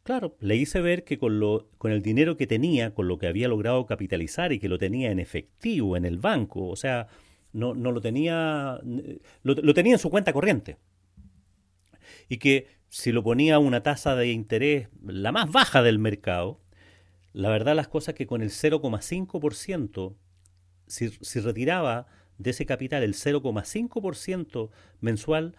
Claro, 0.03 0.37
le 0.41 0.57
hice 0.57 0.81
ver 0.81 1.05
que 1.05 1.19
con, 1.19 1.39
lo, 1.39 1.69
con 1.77 1.93
el 1.93 2.01
dinero 2.01 2.39
que 2.39 2.47
tenía, 2.47 2.95
con 2.95 3.09
lo 3.09 3.19
que 3.19 3.27
había 3.27 3.47
logrado 3.47 3.85
capitalizar 3.85 4.53
y 4.53 4.59
que 4.59 4.69
lo 4.71 4.79
tenía 4.79 5.11
en 5.11 5.19
efectivo 5.19 5.99
en 5.99 6.07
el 6.07 6.19
banco, 6.19 6.67
o 6.67 6.77
sea, 6.77 7.09
no, 7.53 7.75
no 7.75 7.93
lo 7.93 8.01
tenía, 8.01 8.81
lo, 9.43 9.55
lo 9.55 9.75
tenía 9.75 9.93
en 9.95 9.99
su 9.99 10.09
cuenta 10.09 10.33
corriente. 10.33 10.79
Y 12.29 12.39
que 12.39 12.67
si 12.89 13.13
lo 13.13 13.23
ponía 13.23 13.57
a 13.57 13.59
una 13.59 13.83
tasa 13.83 14.17
de 14.17 14.29
interés 14.29 14.89
la 15.05 15.33
más 15.33 15.51
baja 15.51 15.83
del 15.83 15.99
mercado, 15.99 16.61
la 17.33 17.51
verdad 17.51 17.77
las 17.77 17.89
cosas 17.89 18.15
que 18.15 18.27
con 18.27 18.43
el 18.43 18.51
0,5%, 18.51 20.17
si, 20.87 21.41
retiraba 21.41 22.07
de 22.39 22.51
ese 22.51 22.67
capital 22.67 23.03
el 23.03 23.15
0,5% 23.15 24.71
mensual, 25.01 25.57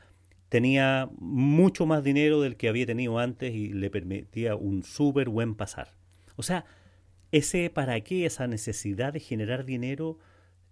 tenía 0.49 1.09
mucho 1.19 1.85
más 1.85 2.03
dinero 2.03 2.41
del 2.41 2.57
que 2.57 2.69
había 2.69 2.85
tenido 2.85 3.19
antes 3.19 3.53
y 3.53 3.69
le 3.69 3.89
permitía 3.89 4.55
un 4.55 4.83
súper 4.83 5.29
buen 5.29 5.55
pasar. 5.55 5.93
O 6.35 6.43
sea, 6.43 6.65
ese 7.31 7.69
para 7.69 8.01
qué, 8.01 8.25
esa 8.25 8.47
necesidad 8.47 9.13
de 9.13 9.19
generar 9.19 9.65
dinero 9.65 10.17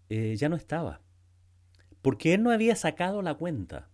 eh, 0.09 0.35
ya 0.37 0.49
no 0.49 0.55
estaba. 0.55 1.01
Porque 2.01 2.33
él 2.33 2.41
no 2.41 2.51
había 2.51 2.75
sacado 2.75 3.21
la 3.21 3.35
cuenta. 3.35 3.89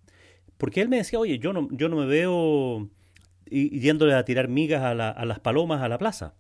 Porque 0.64 0.80
él 0.80 0.88
me 0.88 0.96
decía, 0.96 1.20
oye, 1.20 1.40
yo 1.40 1.52
no, 1.52 1.68
yo 1.72 1.90
no 1.90 1.98
me 1.98 2.06
veo 2.06 2.90
yéndole 3.50 4.14
a 4.14 4.24
tirar 4.24 4.48
migas 4.48 4.82
a, 4.82 4.96
la, 4.96 5.10
a 5.10 5.26
las 5.26 5.42
palomas 5.42 5.82
a 5.82 5.90
la 5.90 5.98
plaza. 5.98 6.36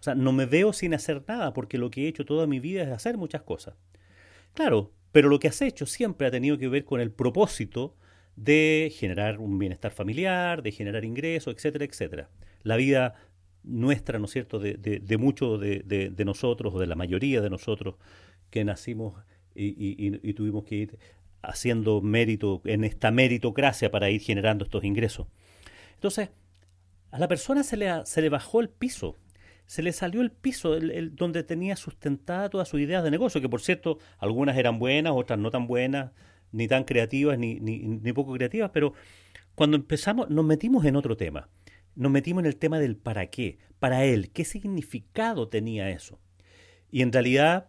O 0.00 0.02
sea, 0.02 0.16
no 0.16 0.32
me 0.32 0.46
veo 0.46 0.72
sin 0.72 0.94
hacer 0.94 1.22
nada 1.28 1.54
porque 1.54 1.78
lo 1.78 1.88
que 1.88 2.02
he 2.02 2.08
hecho 2.08 2.24
toda 2.24 2.48
mi 2.48 2.58
vida 2.58 2.82
es 2.82 2.88
hacer 2.88 3.16
muchas 3.16 3.42
cosas. 3.42 3.76
Claro, 4.52 4.90
pero 5.12 5.28
lo 5.28 5.38
que 5.38 5.46
has 5.46 5.62
hecho 5.62 5.86
siempre 5.86 6.26
ha 6.26 6.32
tenido 6.32 6.58
que 6.58 6.66
ver 6.66 6.84
con 6.84 7.00
el 7.00 7.12
propósito 7.12 7.94
de 8.34 8.92
generar 8.92 9.38
un 9.38 9.60
bienestar 9.60 9.92
familiar, 9.92 10.60
de 10.60 10.72
generar 10.72 11.04
ingresos, 11.04 11.54
etcétera, 11.54 11.84
etcétera. 11.84 12.30
La 12.64 12.74
vida 12.74 13.14
nuestra, 13.62 14.18
¿no 14.18 14.24
es 14.24 14.32
cierto?, 14.32 14.58
de, 14.58 14.74
de, 14.74 15.18
muchos 15.18 15.60
de, 15.60 15.84
de, 15.84 16.24
nosotros, 16.24 16.74
o 16.74 16.80
de 16.80 16.88
la 16.88 16.96
mayoría 16.96 17.40
de 17.40 17.48
nosotros 17.48 17.94
que 18.50 18.64
nacimos 18.64 19.22
y, 19.54 20.32
tuvimos 20.32 20.64
que 20.64 20.74
ir 20.74 20.98
haciendo 21.48 22.00
mérito 22.00 22.60
en 22.64 22.84
esta 22.84 23.10
meritocracia 23.10 23.90
para 23.90 24.10
ir 24.10 24.20
generando 24.20 24.64
estos 24.64 24.84
ingresos. 24.84 25.26
Entonces, 25.94 26.30
a 27.10 27.18
la 27.18 27.28
persona 27.28 27.62
se 27.62 27.76
le, 27.76 27.90
se 28.04 28.20
le 28.20 28.28
bajó 28.28 28.60
el 28.60 28.68
piso, 28.68 29.16
se 29.66 29.82
le 29.82 29.92
salió 29.92 30.20
el 30.20 30.30
piso 30.30 30.74
el, 30.76 31.14
donde 31.14 31.42
tenía 31.42 31.76
sustentada 31.76 32.48
todas 32.48 32.68
sus 32.68 32.80
ideas 32.80 33.04
de 33.04 33.10
negocio, 33.10 33.40
que 33.40 33.48
por 33.48 33.60
cierto, 33.60 33.98
algunas 34.18 34.56
eran 34.56 34.78
buenas, 34.78 35.12
otras 35.14 35.38
no 35.38 35.50
tan 35.50 35.66
buenas, 35.66 36.12
ni 36.52 36.68
tan 36.68 36.84
creativas 36.84 37.38
ni, 37.38 37.60
ni, 37.60 38.12
poco 38.12 38.32
creativas, 38.32 38.70
pero 38.72 38.94
cuando 39.54 39.76
empezamos 39.76 40.30
nos 40.30 40.44
metimos 40.44 40.84
en 40.84 40.96
otro 40.96 41.16
tema. 41.16 41.48
Nos 41.94 42.12
metimos 42.12 42.42
en 42.42 42.46
el 42.46 42.56
tema 42.56 42.78
del 42.78 42.96
para 42.96 43.26
qué, 43.26 43.58
para 43.78 44.04
él, 44.04 44.30
qué 44.30 44.44
significado 44.44 45.48
tenía 45.48 45.90
eso. 45.90 46.20
Y 46.90 47.02
en 47.02 47.12
realidad, 47.12 47.68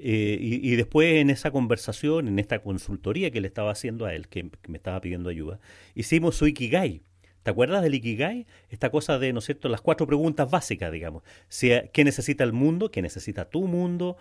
eh, 0.00 0.38
y, 0.40 0.76
después 0.76 1.16
en 1.16 1.30
esa 1.30 1.50
conversación, 1.50 2.28
en 2.28 2.38
esta 2.38 2.60
consultoría 2.60 3.30
que 3.30 3.40
le 3.40 3.48
estaba 3.48 3.70
haciendo 3.70 4.06
a 4.06 4.14
él, 4.14 4.28
que, 4.28 4.50
me 4.68 4.76
estaba 4.76 5.00
pidiendo 5.00 5.30
ayuda, 5.30 5.60
hicimos 5.94 6.36
su 6.36 6.46
Ikigai. 6.46 7.02
¿Te 7.42 7.50
acuerdas 7.50 7.82
del 7.82 7.94
Ikigai? 7.94 8.46
Esta 8.68 8.90
cosa 8.90 9.18
de, 9.18 9.32
¿no 9.32 9.38
es 9.38 9.46
cierto?, 9.46 9.68
las 9.68 9.80
cuatro 9.80 10.06
preguntas 10.06 10.50
básicas, 10.50 10.92
digamos. 10.92 11.22
¿Qué 11.60 12.04
necesita 12.04 12.44
el 12.44 12.52
mundo? 12.52 12.90
¿Qué 12.90 13.02
necesita 13.02 13.48
tu 13.48 13.66
mundo? 13.66 14.16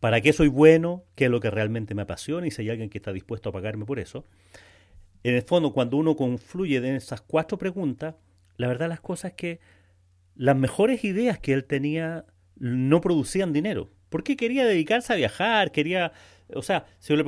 para 0.00 0.20
qué 0.20 0.32
soy 0.32 0.48
bueno, 0.48 1.04
qué 1.14 1.26
es 1.26 1.30
lo 1.30 1.40
que 1.40 1.50
realmente 1.50 1.94
me 1.94 2.02
apasiona 2.02 2.46
y 2.46 2.50
si 2.50 2.62
hay 2.62 2.70
alguien 2.70 2.90
que 2.90 2.98
está 2.98 3.12
dispuesto 3.12 3.48
a 3.48 3.52
pagarme 3.52 3.84
por 3.84 3.98
eso. 3.98 4.26
En 5.22 5.34
el 5.34 5.42
fondo, 5.42 5.72
cuando 5.72 5.96
uno 5.96 6.16
confluye 6.16 6.76
en 6.76 6.84
esas 6.84 7.20
cuatro 7.20 7.58
preguntas, 7.58 8.14
la 8.56 8.68
verdad 8.68 8.88
las 8.88 9.00
cosas 9.00 9.32
es 9.32 9.36
que 9.36 9.60
las 10.34 10.56
mejores 10.56 11.04
ideas 11.04 11.38
que 11.38 11.52
él 11.52 11.64
tenía 11.64 12.26
no 12.56 13.00
producían 13.00 13.52
dinero. 13.52 13.90
Porque 14.08 14.36
quería 14.36 14.64
dedicarse 14.64 15.12
a 15.12 15.16
viajar, 15.16 15.72
quería... 15.72 16.12
O 16.54 16.62
sea, 16.62 16.86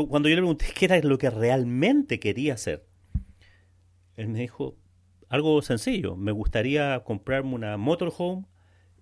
cuando 0.08 0.28
yo 0.28 0.37
le 0.37 0.42
pregunté 0.42 0.66
qué 0.75 0.85
era 0.85 0.99
lo 1.00 1.18
que 1.18 1.30
realmente 1.30 2.20
quería 2.20 2.54
hacer, 2.54 2.85
él 4.16 4.28
me 4.28 4.40
dijo 4.40 4.76
algo 5.28 5.61
sencillo. 5.62 6.16
Me 6.16 6.32
gustaría 6.32 7.00
comprarme 7.04 7.54
una 7.54 7.76
motorhome, 7.76 8.47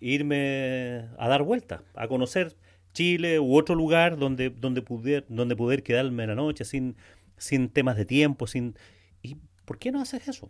irme 0.00 1.08
a 1.18 1.28
dar 1.28 1.42
vueltas, 1.42 1.82
a 1.94 2.08
conocer 2.08 2.56
Chile 2.92 3.40
u 3.40 3.56
otro 3.56 3.74
lugar 3.74 4.16
donde, 4.16 4.50
donde, 4.50 4.82
poder, 4.82 5.26
donde 5.28 5.54
poder 5.56 5.82
quedarme 5.82 6.26
la 6.26 6.34
noche 6.34 6.64
sin, 6.64 6.96
sin 7.36 7.68
temas 7.68 7.96
de 7.96 8.04
tiempo, 8.04 8.46
sin... 8.46 8.74
¿Y 9.22 9.36
por 9.64 9.78
qué 9.78 9.92
no 9.92 10.00
haces 10.00 10.28
eso? 10.28 10.48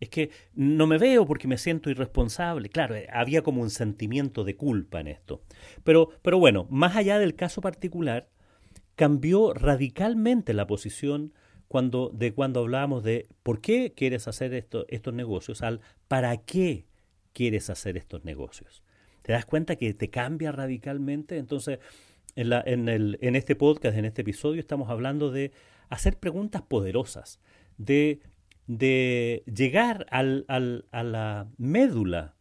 Es 0.00 0.08
que 0.08 0.30
no 0.54 0.86
me 0.86 0.98
veo 0.98 1.26
porque 1.26 1.48
me 1.48 1.58
siento 1.58 1.90
irresponsable. 1.90 2.68
Claro, 2.68 2.94
eh, 2.94 3.06
había 3.12 3.42
como 3.42 3.62
un 3.62 3.70
sentimiento 3.70 4.44
de 4.44 4.56
culpa 4.56 5.00
en 5.00 5.08
esto. 5.08 5.42
Pero, 5.84 6.10
pero 6.22 6.38
bueno, 6.38 6.66
más 6.70 6.96
allá 6.96 7.18
del 7.18 7.34
caso 7.34 7.60
particular, 7.60 8.28
cambió 8.94 9.54
radicalmente 9.54 10.54
la 10.54 10.66
posición 10.66 11.32
cuando, 11.68 12.10
de 12.14 12.32
cuando 12.32 12.60
hablábamos 12.60 13.04
de 13.04 13.26
por 13.42 13.60
qué 13.60 13.92
quieres 13.96 14.28
hacer 14.28 14.54
esto, 14.54 14.86
estos 14.88 15.14
negocios 15.14 15.62
al 15.62 15.80
para 16.08 16.36
qué 16.36 16.86
quieres 17.32 17.70
hacer 17.70 17.96
estos 17.96 18.24
negocios 18.24 18.82
te 19.26 19.32
das 19.32 19.44
cuenta 19.44 19.74
que 19.74 19.92
te 19.92 20.08
cambia 20.08 20.52
radicalmente. 20.52 21.36
Entonces, 21.36 21.80
en, 22.36 22.48
la, 22.48 22.62
en, 22.64 22.88
el, 22.88 23.18
en 23.20 23.34
este 23.34 23.56
podcast, 23.56 23.98
en 23.98 24.04
este 24.04 24.22
episodio, 24.22 24.60
estamos 24.60 24.88
hablando 24.88 25.32
de 25.32 25.50
hacer 25.88 26.16
preguntas 26.16 26.62
poderosas, 26.62 27.40
de, 27.76 28.20
de 28.66 29.44
llegar 29.46 30.06
al, 30.10 30.44
al, 30.48 30.86
a 30.90 31.02
la 31.02 31.48
médula 31.58 32.34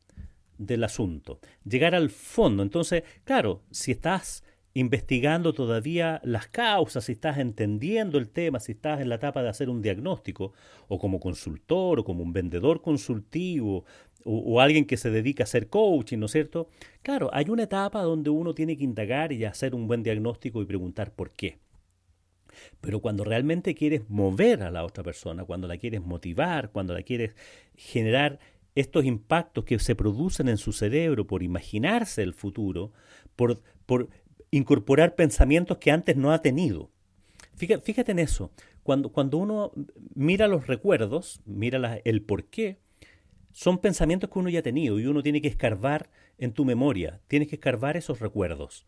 del 0.58 0.84
asunto, 0.84 1.40
llegar 1.64 1.96
al 1.96 2.10
fondo. 2.10 2.64
Entonces, 2.64 3.04
claro, 3.24 3.64
si 3.72 3.92
estás 3.92 4.44
investigando 4.74 5.54
todavía 5.54 6.20
las 6.24 6.48
causas, 6.48 7.06
si 7.06 7.14
estás 7.14 7.38
entendiendo 7.38 8.18
el 8.18 8.30
tema, 8.30 8.60
si 8.60 8.74
estás 8.74 9.00
en 9.00 9.08
la 9.08 9.16
etapa 9.16 9.42
de 9.42 9.50
hacer 9.50 9.70
un 9.70 9.82
diagnóstico, 9.82 10.52
o 10.90 11.00
como 11.00 11.20
consultor, 11.20 12.00
o 12.00 12.04
como 12.04 12.24
un 12.24 12.34
vendedor 12.34 12.82
consultivo, 12.82 13.86
o, 14.26 14.60
alguien 14.60 14.86
que 14.86 14.98
se 14.98 15.12
dedica 15.12 15.44
a 15.44 15.46
hacer 15.46 15.70
coaching, 15.70 16.18
¿no 16.18 16.26
es 16.26 16.32
cierto? 16.32 16.68
Claro, 17.04 17.30
hay 17.32 17.46
una 17.50 17.64
etapa 17.64 18.02
donde 18.02 18.32
uno 18.32 18.54
tiene 18.54 18.76
que 18.76 18.84
indagar 18.84 19.32
y 19.32 19.46
hacer 19.46 19.76
un 19.76 19.88
buen 19.88 20.04
diagnóstico 20.04 20.62
y 20.62 20.66
preguntar 20.66 21.14
por 21.14 21.32
qué. 21.32 21.60
Pero 22.82 23.00
cuando 23.00 23.24
realmente 23.24 23.76
quieres 23.76 24.10
mover 24.10 24.64
a 24.64 24.72
la 24.72 24.84
otra 24.84 25.04
persona, 25.04 25.46
cuando 25.46 25.68
la 25.68 25.78
quieres 25.78 26.02
motivar, 26.02 26.72
cuando 26.72 26.94
la 26.94 27.04
quieres 27.04 27.36
generar 27.76 28.40
estos 28.76 29.06
impactos 29.06 29.64
que 29.64 29.80
se 29.80 29.96
producen 29.96 30.50
en 30.50 30.58
su 30.58 30.74
cerebro 30.74 31.26
por 31.26 31.44
imaginarse 31.44 32.22
el 32.24 32.34
futuro, 32.34 32.92
por, 33.36 33.62
por 33.86 34.10
incorporar 34.52 35.16
pensamientos 35.16 35.78
que 35.78 35.92
antes 35.92 36.16
no 36.18 36.32
ha 36.32 36.42
tenido. 36.42 36.92
Fíjate, 37.56 38.12
en 38.12 38.20
eso. 38.20 38.52
Cuando, 38.84 39.12
cuando, 39.12 39.38
uno 39.38 39.72
mira 40.14 40.48
los 40.48 40.68
recuerdos, 40.68 41.42
mira 41.46 42.00
el 42.04 42.22
por 42.22 42.46
qué, 42.46 42.80
son 43.52 43.78
pensamientos 43.78 44.30
que 44.30 44.40
uno 44.40 44.50
ya 44.50 44.60
ha 44.60 44.64
tenido 44.64 45.00
y 45.00 45.06
uno 45.06 45.24
tiene 45.24 45.42
que 45.42 45.48
escarbar 45.48 46.10
en 46.38 46.52
tu 46.52 46.66
memoria, 46.66 47.22
tienes 47.30 47.48
que 47.48 47.56
escarbar 47.56 47.96
esos 47.96 48.20
recuerdos 48.20 48.86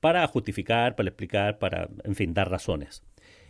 para 0.00 0.26
justificar, 0.26 0.96
para 0.96 1.08
explicar, 1.08 1.58
para, 1.58 1.88
en 2.04 2.14
fin, 2.14 2.34
dar 2.34 2.50
razones. 2.50 3.02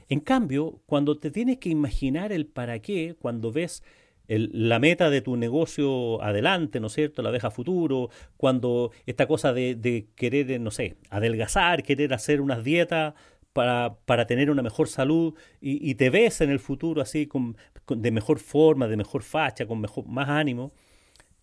En 0.09 0.21
cambio, 0.21 0.81
cuando 0.87 1.19
te 1.19 1.31
tienes 1.31 1.59
que 1.59 1.69
imaginar 1.69 2.33
el 2.33 2.47
para 2.47 2.79
qué, 2.81 3.15
cuando 3.21 3.53
ves 3.53 3.83
la 4.29 4.79
meta 4.79 5.09
de 5.09 5.23
tu 5.23 5.37
negocio 5.37 6.23
adelante, 6.23 6.81
¿no 6.81 6.89
es 6.89 6.93
cierto? 6.93 7.23
La 7.23 7.31
deja 7.31 7.51
futuro, 7.51 8.11
cuando 8.37 8.93
esta 9.07 9.27
cosa 9.27 9.53
de, 9.55 10.09
querer, 10.15 10.61
no 10.61 10.71
sé, 10.71 10.97
adelgazar, 11.09 11.83
querer 11.83 12.13
hacer 12.13 12.41
unas 12.43 12.63
dietas 12.63 13.15
para, 13.55 13.97
para 14.05 14.27
tener 14.27 14.51
una 14.51 14.63
mejor 14.63 14.89
salud 14.89 15.35
y, 15.61 15.95
te 15.95 16.11
ves 16.11 16.43
en 16.43 16.51
el 16.51 16.61
futuro 16.61 17.01
así 17.01 17.27
con, 17.27 17.57
de 17.89 18.11
mejor 18.11 18.39
forma, 18.39 18.87
de 18.87 18.97
mejor 18.97 19.23
facha, 19.23 19.67
con 19.67 19.81
mejor, 19.81 20.07
más 20.07 20.29
ánimo, 20.29 20.73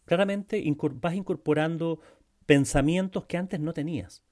claramente 0.05 0.63
vas 1.01 1.15
incorporando 1.15 2.00
pensamientos 2.45 3.25
que 3.25 3.38
antes 3.38 3.59
no 3.59 3.74
tenías, 3.74 4.24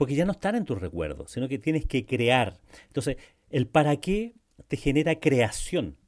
porque 0.00 0.14
ya 0.14 0.24
no 0.24 0.32
están 0.32 0.54
en 0.54 0.64
tus 0.64 0.80
recuerdos, 0.80 1.30
sino 1.30 1.46
que 1.46 1.58
tienes 1.58 1.84
que 1.84 2.06
crear. 2.06 2.58
Entonces, 2.86 3.18
el 3.50 3.66
para 3.66 3.96
qué 3.96 4.32
te 4.66 4.78
genera 4.78 5.20
creación 5.20 5.98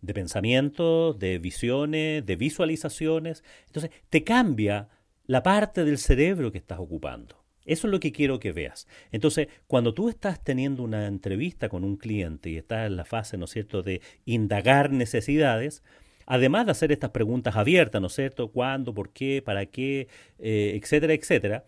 de 0.00 0.12
pensamientos, 0.12 1.20
de 1.20 1.38
visiones, 1.38 2.26
de 2.26 2.34
visualizaciones. 2.34 3.44
Entonces, 3.66 3.92
te 4.10 4.24
cambia 4.24 4.88
la 5.26 5.44
parte 5.44 5.84
del 5.84 5.98
cerebro 5.98 6.50
que 6.50 6.58
estás 6.58 6.80
ocupando. 6.80 7.36
Eso 7.64 7.86
es 7.86 7.92
lo 7.92 8.00
que 8.00 8.10
quiero 8.10 8.40
que 8.40 8.50
veas. 8.50 8.88
Entonces, 9.12 9.46
cuando 9.68 9.94
tú 9.94 10.08
estás 10.08 10.42
teniendo 10.42 10.82
una 10.82 11.06
entrevista 11.06 11.68
con 11.68 11.84
un 11.84 11.96
cliente 11.96 12.50
y 12.50 12.56
estás 12.56 12.88
en 12.88 12.96
la 12.96 13.04
fase, 13.04 13.38
¿no 13.38 13.44
es 13.44 13.52
cierto?, 13.52 13.84
de 13.84 14.00
indagar 14.24 14.90
necesidades, 14.90 15.84
además 16.26 16.66
de 16.66 16.72
hacer 16.72 16.90
estas 16.90 17.10
preguntas 17.10 17.54
abiertas, 17.54 18.00
¿no 18.00 18.08
es 18.08 18.14
cierto?, 18.14 18.50
cuándo, 18.50 18.94
por 18.94 19.12
qué, 19.12 19.42
para 19.46 19.66
qué, 19.66 20.08
eh, 20.40 20.72
etcétera, 20.82 21.12
etcétera, 21.14 21.64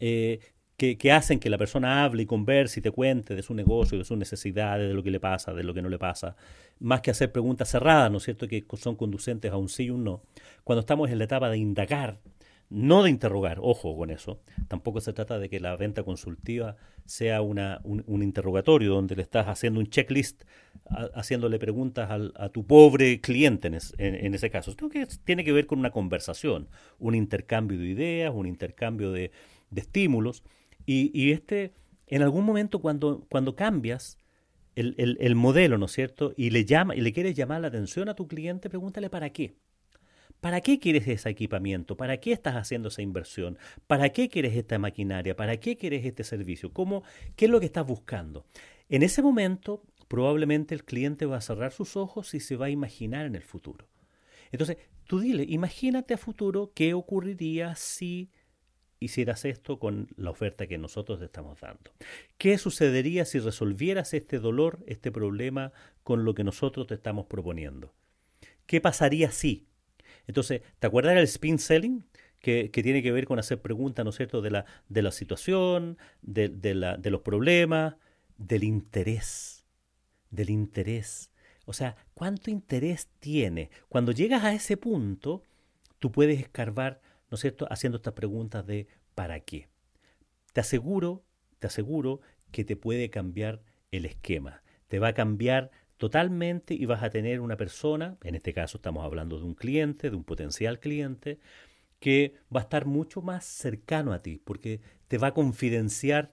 eh, 0.00 0.40
que, 0.76 1.12
hacen 1.12 1.38
que 1.38 1.50
la 1.50 1.58
persona 1.58 2.04
hable 2.04 2.24
y 2.24 2.26
converse 2.26 2.80
y 2.80 2.82
te 2.82 2.90
cuente 2.90 3.34
de 3.36 3.42
su 3.42 3.54
negocio, 3.54 3.96
de 3.96 4.04
sus 4.04 4.18
necesidades, 4.18 4.88
de 4.88 4.94
lo 4.94 5.02
que 5.02 5.10
le 5.10 5.20
pasa, 5.20 5.52
de 5.52 5.62
lo 5.62 5.72
que 5.72 5.82
no 5.82 5.88
le 5.88 5.98
pasa, 5.98 6.36
más 6.80 7.00
que 7.00 7.10
hacer 7.10 7.30
preguntas 7.30 7.70
cerradas, 7.70 8.10
¿no 8.10 8.18
es 8.18 8.24
cierto?, 8.24 8.48
que 8.48 8.64
son 8.76 8.96
conducentes 8.96 9.52
a 9.52 9.56
un 9.56 9.68
sí 9.68 9.84
y 9.84 9.90
un 9.90 10.04
no. 10.04 10.22
Cuando 10.64 10.80
estamos 10.80 11.10
en 11.10 11.18
la 11.18 11.24
etapa 11.24 11.48
de 11.48 11.58
indagar, 11.58 12.18
no 12.70 13.04
de 13.04 13.10
interrogar, 13.10 13.58
ojo 13.60 13.96
con 13.96 14.10
eso, 14.10 14.40
tampoco 14.66 15.00
se 15.00 15.12
trata 15.12 15.38
de 15.38 15.48
que 15.48 15.60
la 15.60 15.76
venta 15.76 16.02
consultiva 16.02 16.76
sea 17.04 17.40
una, 17.40 17.80
un, 17.84 18.22
interrogatorio 18.22 18.94
donde 18.94 19.14
le 19.14 19.22
estás 19.22 19.46
haciendo 19.46 19.78
un 19.78 19.86
checklist, 19.86 20.42
a, 20.86 21.04
haciéndole 21.14 21.60
preguntas 21.60 22.10
al, 22.10 22.32
a 22.36 22.48
tu 22.48 22.66
pobre 22.66 23.20
cliente 23.20 23.68
en, 23.68 23.74
es, 23.74 23.94
en, 23.98 24.14
en 24.14 24.34
ese 24.34 24.50
caso, 24.50 24.72
sino 24.72 24.88
que 24.88 25.06
tiene 25.24 25.44
que 25.44 25.52
ver 25.52 25.66
con 25.66 25.78
una 25.78 25.90
conversación, 25.90 26.68
un 26.98 27.14
intercambio 27.14 27.78
de 27.78 27.86
ideas, 27.86 28.32
un 28.34 28.46
intercambio 28.46 29.12
de, 29.12 29.30
de 29.70 29.80
estímulos 29.80 30.42
y, 30.86 31.32
este, 31.32 31.72
en 32.06 32.22
algún 32.22 32.44
momento 32.44 32.80
cuando, 32.80 33.26
cuando 33.30 33.56
cambias 33.56 34.18
el, 34.74 34.94
el, 34.98 35.16
el, 35.20 35.34
modelo, 35.34 35.78
¿no 35.78 35.86
es 35.86 35.92
cierto? 35.92 36.34
Y 36.36 36.50
le, 36.50 36.64
llama, 36.64 36.94
y 36.94 37.00
le 37.00 37.12
quieres 37.12 37.34
llamar 37.34 37.60
la 37.60 37.68
atención 37.68 38.08
a 38.08 38.14
tu 38.14 38.26
cliente, 38.26 38.68
pregúntale 38.68 39.08
para 39.08 39.30
qué. 39.30 39.56
¿Para 40.40 40.60
qué 40.60 40.78
quieres 40.78 41.08
ese 41.08 41.30
equipamiento? 41.30 41.96
¿Para 41.96 42.18
qué 42.18 42.32
estás 42.32 42.54
haciendo 42.56 42.88
esa 42.88 43.00
inversión? 43.00 43.56
¿Para 43.86 44.10
qué 44.10 44.28
quieres 44.28 44.54
esta 44.54 44.78
maquinaria? 44.78 45.34
¿Para 45.34 45.58
qué 45.58 45.76
quieres 45.76 46.04
este 46.04 46.22
servicio? 46.22 46.72
¿Cómo, 46.72 47.02
¿Qué 47.34 47.46
es 47.46 47.50
lo 47.50 47.60
que 47.60 47.66
estás 47.66 47.86
buscando? 47.86 48.44
En 48.90 49.02
ese 49.02 49.22
momento, 49.22 49.82
probablemente 50.06 50.74
el 50.74 50.84
cliente 50.84 51.24
va 51.24 51.38
a 51.38 51.40
cerrar 51.40 51.72
sus 51.72 51.96
ojos 51.96 52.34
y 52.34 52.40
se 52.40 52.56
va 52.56 52.66
a 52.66 52.70
imaginar 52.70 53.24
en 53.24 53.36
el 53.36 53.42
futuro. 53.42 53.88
Entonces, 54.52 54.76
tú 55.06 55.20
dile, 55.20 55.46
imagínate 55.48 56.14
a 56.14 56.18
futuro 56.18 56.72
qué 56.74 56.92
ocurriría 56.92 57.74
si 57.74 58.30
hicieras 59.04 59.44
esto 59.44 59.78
con 59.78 60.08
la 60.16 60.30
oferta 60.30 60.66
que 60.66 60.78
nosotros 60.78 61.18
te 61.18 61.26
estamos 61.26 61.60
dando. 61.60 61.92
¿Qué 62.38 62.58
sucedería 62.58 63.24
si 63.24 63.38
resolvieras 63.38 64.14
este 64.14 64.38
dolor, 64.38 64.78
este 64.86 65.12
problema 65.12 65.72
con 66.02 66.24
lo 66.24 66.34
que 66.34 66.44
nosotros 66.44 66.86
te 66.86 66.94
estamos 66.94 67.26
proponiendo? 67.26 67.92
¿Qué 68.66 68.80
pasaría 68.80 69.30
si? 69.30 69.66
Entonces, 70.26 70.62
¿te 70.78 70.86
acuerdas 70.86 71.14
del 71.14 71.24
spin 71.24 71.58
selling? 71.58 72.04
Que, 72.40 72.68
tiene 72.68 73.02
que 73.02 73.10
ver 73.10 73.26
con 73.26 73.38
hacer 73.38 73.62
preguntas, 73.62 74.04
¿no 74.04 74.10
es 74.10 74.16
cierto?, 74.16 74.42
de 74.42 74.50
la, 74.50 74.66
de 74.90 75.00
la 75.00 75.12
situación, 75.12 75.96
de, 76.20 76.50
de, 76.50 76.74
la, 76.74 76.98
de 76.98 77.10
los 77.10 77.22
problemas, 77.22 77.96
del 78.36 78.64
interés, 78.64 79.64
del 80.30 80.50
interés. 80.50 81.30
O 81.64 81.72
sea, 81.72 81.96
¿cuánto 82.12 82.50
interés 82.50 83.08
tiene? 83.18 83.70
Cuando 83.88 84.12
llegas 84.12 84.44
a 84.44 84.52
ese 84.52 84.76
punto, 84.76 85.42
tú 85.98 86.12
puedes 86.12 86.38
escarbar 86.38 87.00
haciendo 87.34 87.96
estas 87.96 88.14
preguntas 88.14 88.66
de 88.66 88.86
¿para 89.14 89.40
qué? 89.40 89.68
Te 90.52 90.60
aseguro, 90.60 91.24
te 91.58 91.66
aseguro 91.66 92.20
que 92.50 92.64
te 92.64 92.76
puede 92.76 93.10
cambiar 93.10 93.62
el 93.90 94.04
esquema. 94.06 94.62
Te 94.88 94.98
va 94.98 95.08
a 95.08 95.14
cambiar 95.14 95.70
totalmente 95.96 96.74
y 96.74 96.86
vas 96.86 97.02
a 97.02 97.10
tener 97.10 97.40
una 97.40 97.56
persona, 97.56 98.18
en 98.22 98.34
este 98.34 98.52
caso 98.52 98.78
estamos 98.78 99.04
hablando 99.04 99.38
de 99.38 99.44
un 99.44 99.54
cliente, 99.54 100.10
de 100.10 100.16
un 100.16 100.24
potencial 100.24 100.78
cliente, 100.78 101.38
que 102.00 102.34
va 102.54 102.60
a 102.60 102.64
estar 102.64 102.86
mucho 102.86 103.22
más 103.22 103.44
cercano 103.44 104.12
a 104.12 104.22
ti, 104.22 104.40
porque 104.44 104.80
te 105.08 105.18
va 105.18 105.28
a 105.28 105.34
confidenciar 105.34 106.32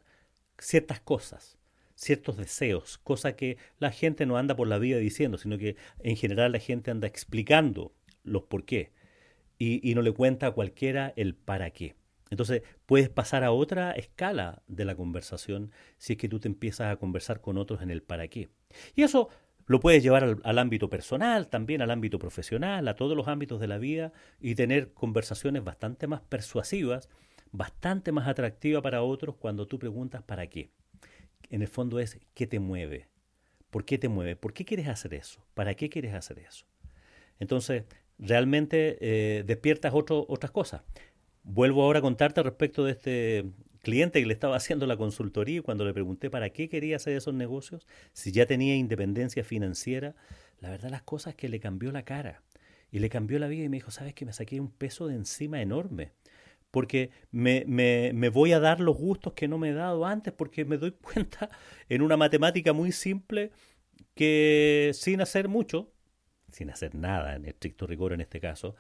ciertas 0.58 1.00
cosas, 1.00 1.58
ciertos 1.96 2.38
deseos, 2.38 2.98
cosa 2.98 3.36
que 3.36 3.58
la 3.80 3.92
gente 3.92 4.26
no 4.26 4.38
anda 4.38 4.56
por 4.56 4.68
la 4.68 4.80
vida 4.80 4.98
diciendo, 4.98 5.38
sino 5.38 5.58
que 5.58 5.78
en 6.00 6.18
general 6.18 6.52
la 6.52 6.60
gente 6.60 6.92
anda 6.92 7.08
explicando 7.08 7.94
los 8.24 8.44
por 8.44 8.66
qué 8.66 8.92
y, 9.64 9.94
no 9.94 10.02
le 10.02 10.12
cuenta 10.12 10.48
a 10.48 10.52
cualquiera 10.52 11.14
el 11.16 11.36
para 11.36 11.70
qué. 11.70 11.96
Entonces 12.32 12.64
puedes 12.88 13.10
pasar 13.10 13.44
a 13.44 13.52
otra 13.52 13.92
escala 13.92 14.64
de 14.68 14.86
la 14.86 14.96
conversación 14.96 15.72
si 15.98 16.14
es 16.14 16.18
que 16.18 16.30
tú 16.30 16.40
te 16.40 16.48
empiezas 16.48 16.92
a 16.92 16.96
conversar 16.96 17.42
con 17.42 17.58
otros 17.58 17.82
en 17.84 17.92
el 17.92 18.02
para 18.02 18.28
qué. 18.28 18.50
Y 18.96 19.04
eso 19.04 19.30
lo 19.68 19.80
puedes 19.80 20.02
llevar 20.02 20.40
al, 20.44 20.60
ámbito 20.60 20.90
personal, 20.90 21.48
también 21.48 21.84
al 21.84 21.92
ámbito 21.92 22.18
profesional, 22.18 22.88
a 22.88 22.96
todos 22.96 23.16
los 23.16 23.28
ámbitos 23.28 23.60
de 23.60 23.68
la 23.68 23.78
vida 23.78 24.14
y 24.40 24.56
tener 24.56 24.94
conversaciones 24.94 25.64
bastante 25.64 26.08
más 26.08 26.22
persuasivas, 26.22 27.10
bastante 27.52 28.12
más 28.12 28.28
atractivas 28.28 28.82
para 28.82 29.04
otros 29.04 29.36
cuando 29.36 29.68
tú 29.68 29.78
preguntas 29.78 30.24
para 30.24 30.48
qué. 30.48 30.72
En 31.52 31.62
el 31.62 31.68
fondo 31.68 32.00
es 32.00 32.20
qué 32.34 32.48
te 32.48 32.60
mueve, 32.60 33.10
por 33.70 33.86
qué 33.86 34.00
te 34.00 34.10
mueve, 34.10 34.36
por 34.36 34.54
qué 34.54 34.66
quieres 34.66 34.88
hacer 34.88 35.14
eso, 35.14 35.46
para 35.54 35.76
qué 35.76 35.90
quieres 35.90 36.16
hacer 36.16 36.40
eso. 36.40 36.66
Entonces, 37.40 37.84
realmente 38.22 38.98
eh, 39.02 39.44
despiertas 39.44 39.94
otro, 39.94 40.26
otras 40.30 40.52
cosas. 40.52 40.84
Vuelvo 41.44 41.84
ahora 41.84 42.00
a 42.00 42.02
contarte 42.02 42.42
respecto 42.44 42.86
de 42.86 42.92
este 42.92 43.46
cliente 43.82 44.22
que 44.22 44.28
le 44.28 44.34
estaba 44.34 44.56
haciendo 44.58 44.86
la 44.86 44.96
consultoría 44.96 45.58
y 45.58 45.62
cuando 45.62 45.84
le 45.84 45.94
pregunté 45.94 46.30
para 46.30 46.52
qué 46.52 46.70
quería 46.70 46.96
hacer 46.96 47.18
esos 47.18 47.34
negocios, 47.34 47.86
si 48.14 48.32
ya 48.32 48.46
tenía 48.46 48.76
independencia 48.76 49.44
financiera, 49.44 50.16
la 50.60 50.70
verdad 50.70 50.92
las 50.92 51.02
cosas 51.02 51.36
que 51.36 51.50
le 51.50 51.60
cambió 51.60 51.92
la 51.92 52.04
cara 52.04 52.44
y 52.92 53.00
le 53.00 53.10
cambió 53.10 53.40
la 53.40 53.48
vida 53.48 53.64
y 53.64 53.70
me 53.70 53.78
dijo, 53.78 53.92
sabes 53.92 54.14
que 54.14 54.26
me 54.26 54.34
saqué 54.34 54.60
un 54.60 54.70
peso 54.70 55.08
de 55.08 55.16
encima 55.16 55.62
enorme 55.62 56.12
porque 56.72 57.12
me, 57.32 57.66
me, 57.68 58.12
me, 58.14 58.30
voy 58.30 58.54
a 58.54 58.60
dar 58.60 58.80
los 58.80 58.98
gustos 58.98 59.34
que 59.34 59.50
no 59.50 59.58
me 59.58 59.70
he 59.70 59.74
dado 59.74 60.06
antes, 60.06 60.34
porque 60.34 60.64
me 60.64 60.78
doy 60.78 60.92
cuenta 61.02 61.50
en 61.90 62.02
una 62.02 62.16
matemática 62.18 62.72
muy 62.72 62.94
simple 62.94 63.52
que 64.16 64.92
sin 64.94 65.22
hacer 65.22 65.50
mucho, 65.50 65.92
sin 66.52 66.70
hacer 66.70 66.96
nada 66.96 67.36
en 67.36 67.46
estricto 67.46 67.88
rigor 67.88 68.14
en 68.14 68.22
este 68.22 68.40
caso, 68.40 68.76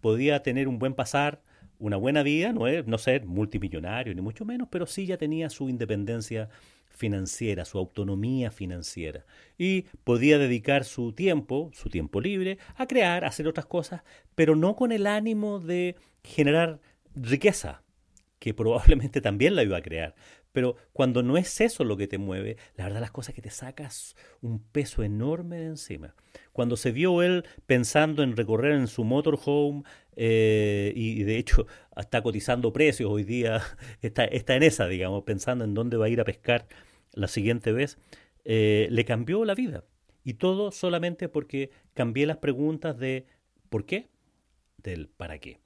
podía 0.00 0.42
tener 0.42 0.68
un 0.68 0.78
buen 0.78 0.94
pasar, 0.94 1.42
una 1.78 1.96
buena 1.96 2.22
vida, 2.22 2.52
no, 2.52 2.66
es, 2.66 2.86
no 2.86 2.98
ser 2.98 3.26
multimillonario 3.26 4.14
ni 4.14 4.20
mucho 4.20 4.44
menos, 4.44 4.68
pero 4.70 4.86
sí 4.86 5.06
ya 5.06 5.16
tenía 5.16 5.50
su 5.50 5.68
independencia 5.68 6.48
financiera, 7.00 7.64
su 7.64 7.78
autonomía 7.78 8.50
financiera. 8.50 9.24
Y 9.56 9.82
podía 10.04 10.38
dedicar 10.38 10.84
su 10.84 11.12
tiempo, 11.12 11.70
su 11.72 11.88
tiempo 11.88 12.20
libre, 12.20 12.58
a 12.76 12.86
crear, 12.86 13.24
a 13.24 13.28
hacer 13.28 13.48
otras 13.48 13.66
cosas, 13.66 14.02
pero 14.34 14.54
no 14.54 14.76
con 14.76 14.92
el 14.92 15.06
ánimo 15.06 15.60
de 15.60 15.96
generar 16.22 16.80
riqueza, 17.14 17.82
que 18.38 18.52
probablemente 18.54 19.20
también 19.20 19.56
la 19.56 19.62
iba 19.62 19.78
a 19.78 19.82
crear. 19.82 20.14
Pero 20.52 20.76
cuando 20.92 21.22
no 21.22 21.36
es 21.36 21.60
eso 21.60 21.84
lo 21.84 21.96
que 21.96 22.08
te 22.08 22.18
mueve, 22.18 22.56
la 22.76 22.84
verdad 22.84 23.00
las 23.00 23.12
cosas 23.12 23.34
que 23.34 23.42
te 23.42 23.50
sacas 23.50 24.16
un 24.40 24.58
peso 24.60 25.02
enorme 25.02 25.58
de 25.58 25.66
encima. 25.66 26.14
Cuando 26.52 26.76
se 26.76 26.90
vio 26.90 27.22
él 27.22 27.44
pensando 27.66 28.22
en 28.22 28.36
recorrer 28.36 28.72
en 28.72 28.88
su 28.88 29.04
motorhome 29.04 29.84
eh, 30.16 30.92
y, 30.96 31.22
de 31.22 31.38
hecho 31.38 31.66
está 31.96 32.22
cotizando 32.22 32.72
precios 32.72 33.10
hoy 33.10 33.24
día, 33.24 33.62
está, 34.02 34.24
está 34.24 34.56
en 34.56 34.64
esa, 34.64 34.86
digamos, 34.86 35.22
pensando 35.24 35.64
en 35.64 35.74
dónde 35.74 35.96
va 35.96 36.06
a 36.06 36.10
ir 36.10 36.20
a 36.20 36.24
pescar 36.24 36.66
la 37.12 37.28
siguiente 37.28 37.72
vez, 37.72 37.98
eh, 38.44 38.88
le 38.90 39.04
cambió 39.04 39.44
la 39.44 39.54
vida. 39.54 39.84
Y 40.24 40.34
todo 40.34 40.70
solamente 40.70 41.28
porque 41.28 41.70
cambié 41.94 42.26
las 42.26 42.38
preguntas 42.38 42.98
de 42.98 43.26
¿por 43.68 43.86
qué? 43.86 44.08
del 44.78 45.08
¿para 45.08 45.38
qué? 45.38 45.60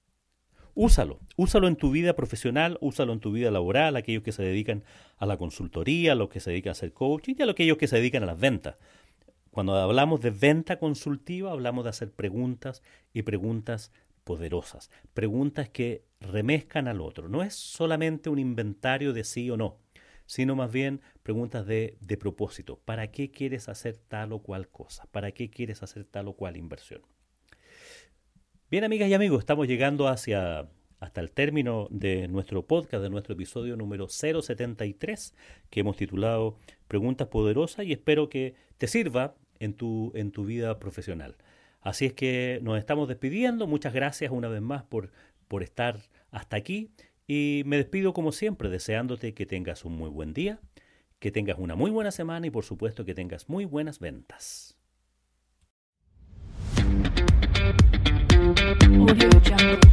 Úsalo, 0.76 1.20
úsalo 1.36 1.68
en 1.68 1.76
tu 1.76 1.92
vida 1.92 2.16
profesional, 2.16 2.78
úsalo 2.80 3.12
en 3.12 3.20
tu 3.20 3.30
vida 3.30 3.52
laboral, 3.52 3.94
aquellos 3.94 4.24
que 4.24 4.32
se 4.32 4.42
dedican 4.42 4.82
a 5.18 5.26
la 5.26 5.36
consultoría, 5.36 6.16
los 6.16 6.28
que 6.28 6.40
se 6.40 6.50
dedican 6.50 6.70
a 6.70 6.72
hacer 6.72 6.92
coaching 6.92 7.34
y 7.38 7.42
a 7.42 7.50
aquellos 7.50 7.78
que 7.78 7.86
se 7.86 7.96
dedican 7.96 8.24
a 8.24 8.26
las 8.26 8.40
ventas. 8.40 8.76
Cuando 9.52 9.76
hablamos 9.76 10.20
de 10.20 10.30
venta 10.30 10.80
consultiva, 10.80 11.52
hablamos 11.52 11.84
de 11.84 11.90
hacer 11.90 12.10
preguntas 12.10 12.82
y 13.12 13.22
preguntas 13.22 13.92
poderosas, 14.24 14.90
preguntas 15.12 15.68
que 15.68 16.02
remezcan 16.20 16.88
al 16.88 17.00
otro. 17.00 17.28
No 17.28 17.44
es 17.44 17.54
solamente 17.54 18.28
un 18.28 18.40
inventario 18.40 19.12
de 19.12 19.22
sí 19.22 19.48
o 19.50 19.56
no, 19.56 19.78
sino 20.26 20.56
más 20.56 20.72
bien 20.72 21.02
preguntas 21.22 21.66
de, 21.66 21.96
de 22.00 22.16
propósito. 22.16 22.80
¿Para 22.84 23.12
qué 23.12 23.30
quieres 23.30 23.68
hacer 23.68 23.96
tal 23.96 24.32
o 24.32 24.40
cual 24.40 24.66
cosa? 24.68 25.06
¿Para 25.12 25.30
qué 25.30 25.50
quieres 25.50 25.84
hacer 25.84 26.04
tal 26.04 26.26
o 26.26 26.32
cual 26.32 26.56
inversión? 26.56 27.02
Bien, 28.74 28.82
amigas 28.82 29.08
y 29.08 29.14
amigos, 29.14 29.38
estamos 29.38 29.68
llegando 29.68 30.08
hacia 30.08 30.66
hasta 30.98 31.20
el 31.20 31.30
término 31.30 31.86
de 31.92 32.26
nuestro 32.26 32.66
podcast, 32.66 33.04
de 33.04 33.08
nuestro 33.08 33.34
episodio 33.34 33.76
número 33.76 34.08
073, 34.08 35.32
que 35.70 35.78
hemos 35.78 35.94
titulado 35.96 36.58
Preguntas 36.88 37.28
Poderosas 37.28 37.86
y 37.86 37.92
espero 37.92 38.28
que 38.28 38.56
te 38.76 38.88
sirva 38.88 39.36
en 39.60 39.74
tu, 39.74 40.10
en 40.16 40.32
tu 40.32 40.44
vida 40.44 40.80
profesional. 40.80 41.36
Así 41.82 42.06
es 42.06 42.14
que 42.14 42.58
nos 42.64 42.76
estamos 42.76 43.06
despidiendo. 43.06 43.68
Muchas 43.68 43.94
gracias 43.94 44.32
una 44.32 44.48
vez 44.48 44.60
más 44.60 44.82
por, 44.82 45.12
por 45.46 45.62
estar 45.62 46.00
hasta 46.32 46.56
aquí. 46.56 46.90
Y 47.28 47.62
me 47.66 47.76
despido 47.76 48.12
como 48.12 48.32
siempre, 48.32 48.70
deseándote 48.70 49.34
que 49.34 49.46
tengas 49.46 49.84
un 49.84 49.92
muy 49.92 50.10
buen 50.10 50.34
día, 50.34 50.58
que 51.20 51.30
tengas 51.30 51.60
una 51.60 51.76
muy 51.76 51.92
buena 51.92 52.10
semana 52.10 52.48
y 52.48 52.50
por 52.50 52.64
supuesto 52.64 53.04
que 53.04 53.14
tengas 53.14 53.48
muy 53.48 53.66
buenas 53.66 54.00
ventas. 54.00 54.73
Audio 59.06 59.28
Jungle. 59.40 59.84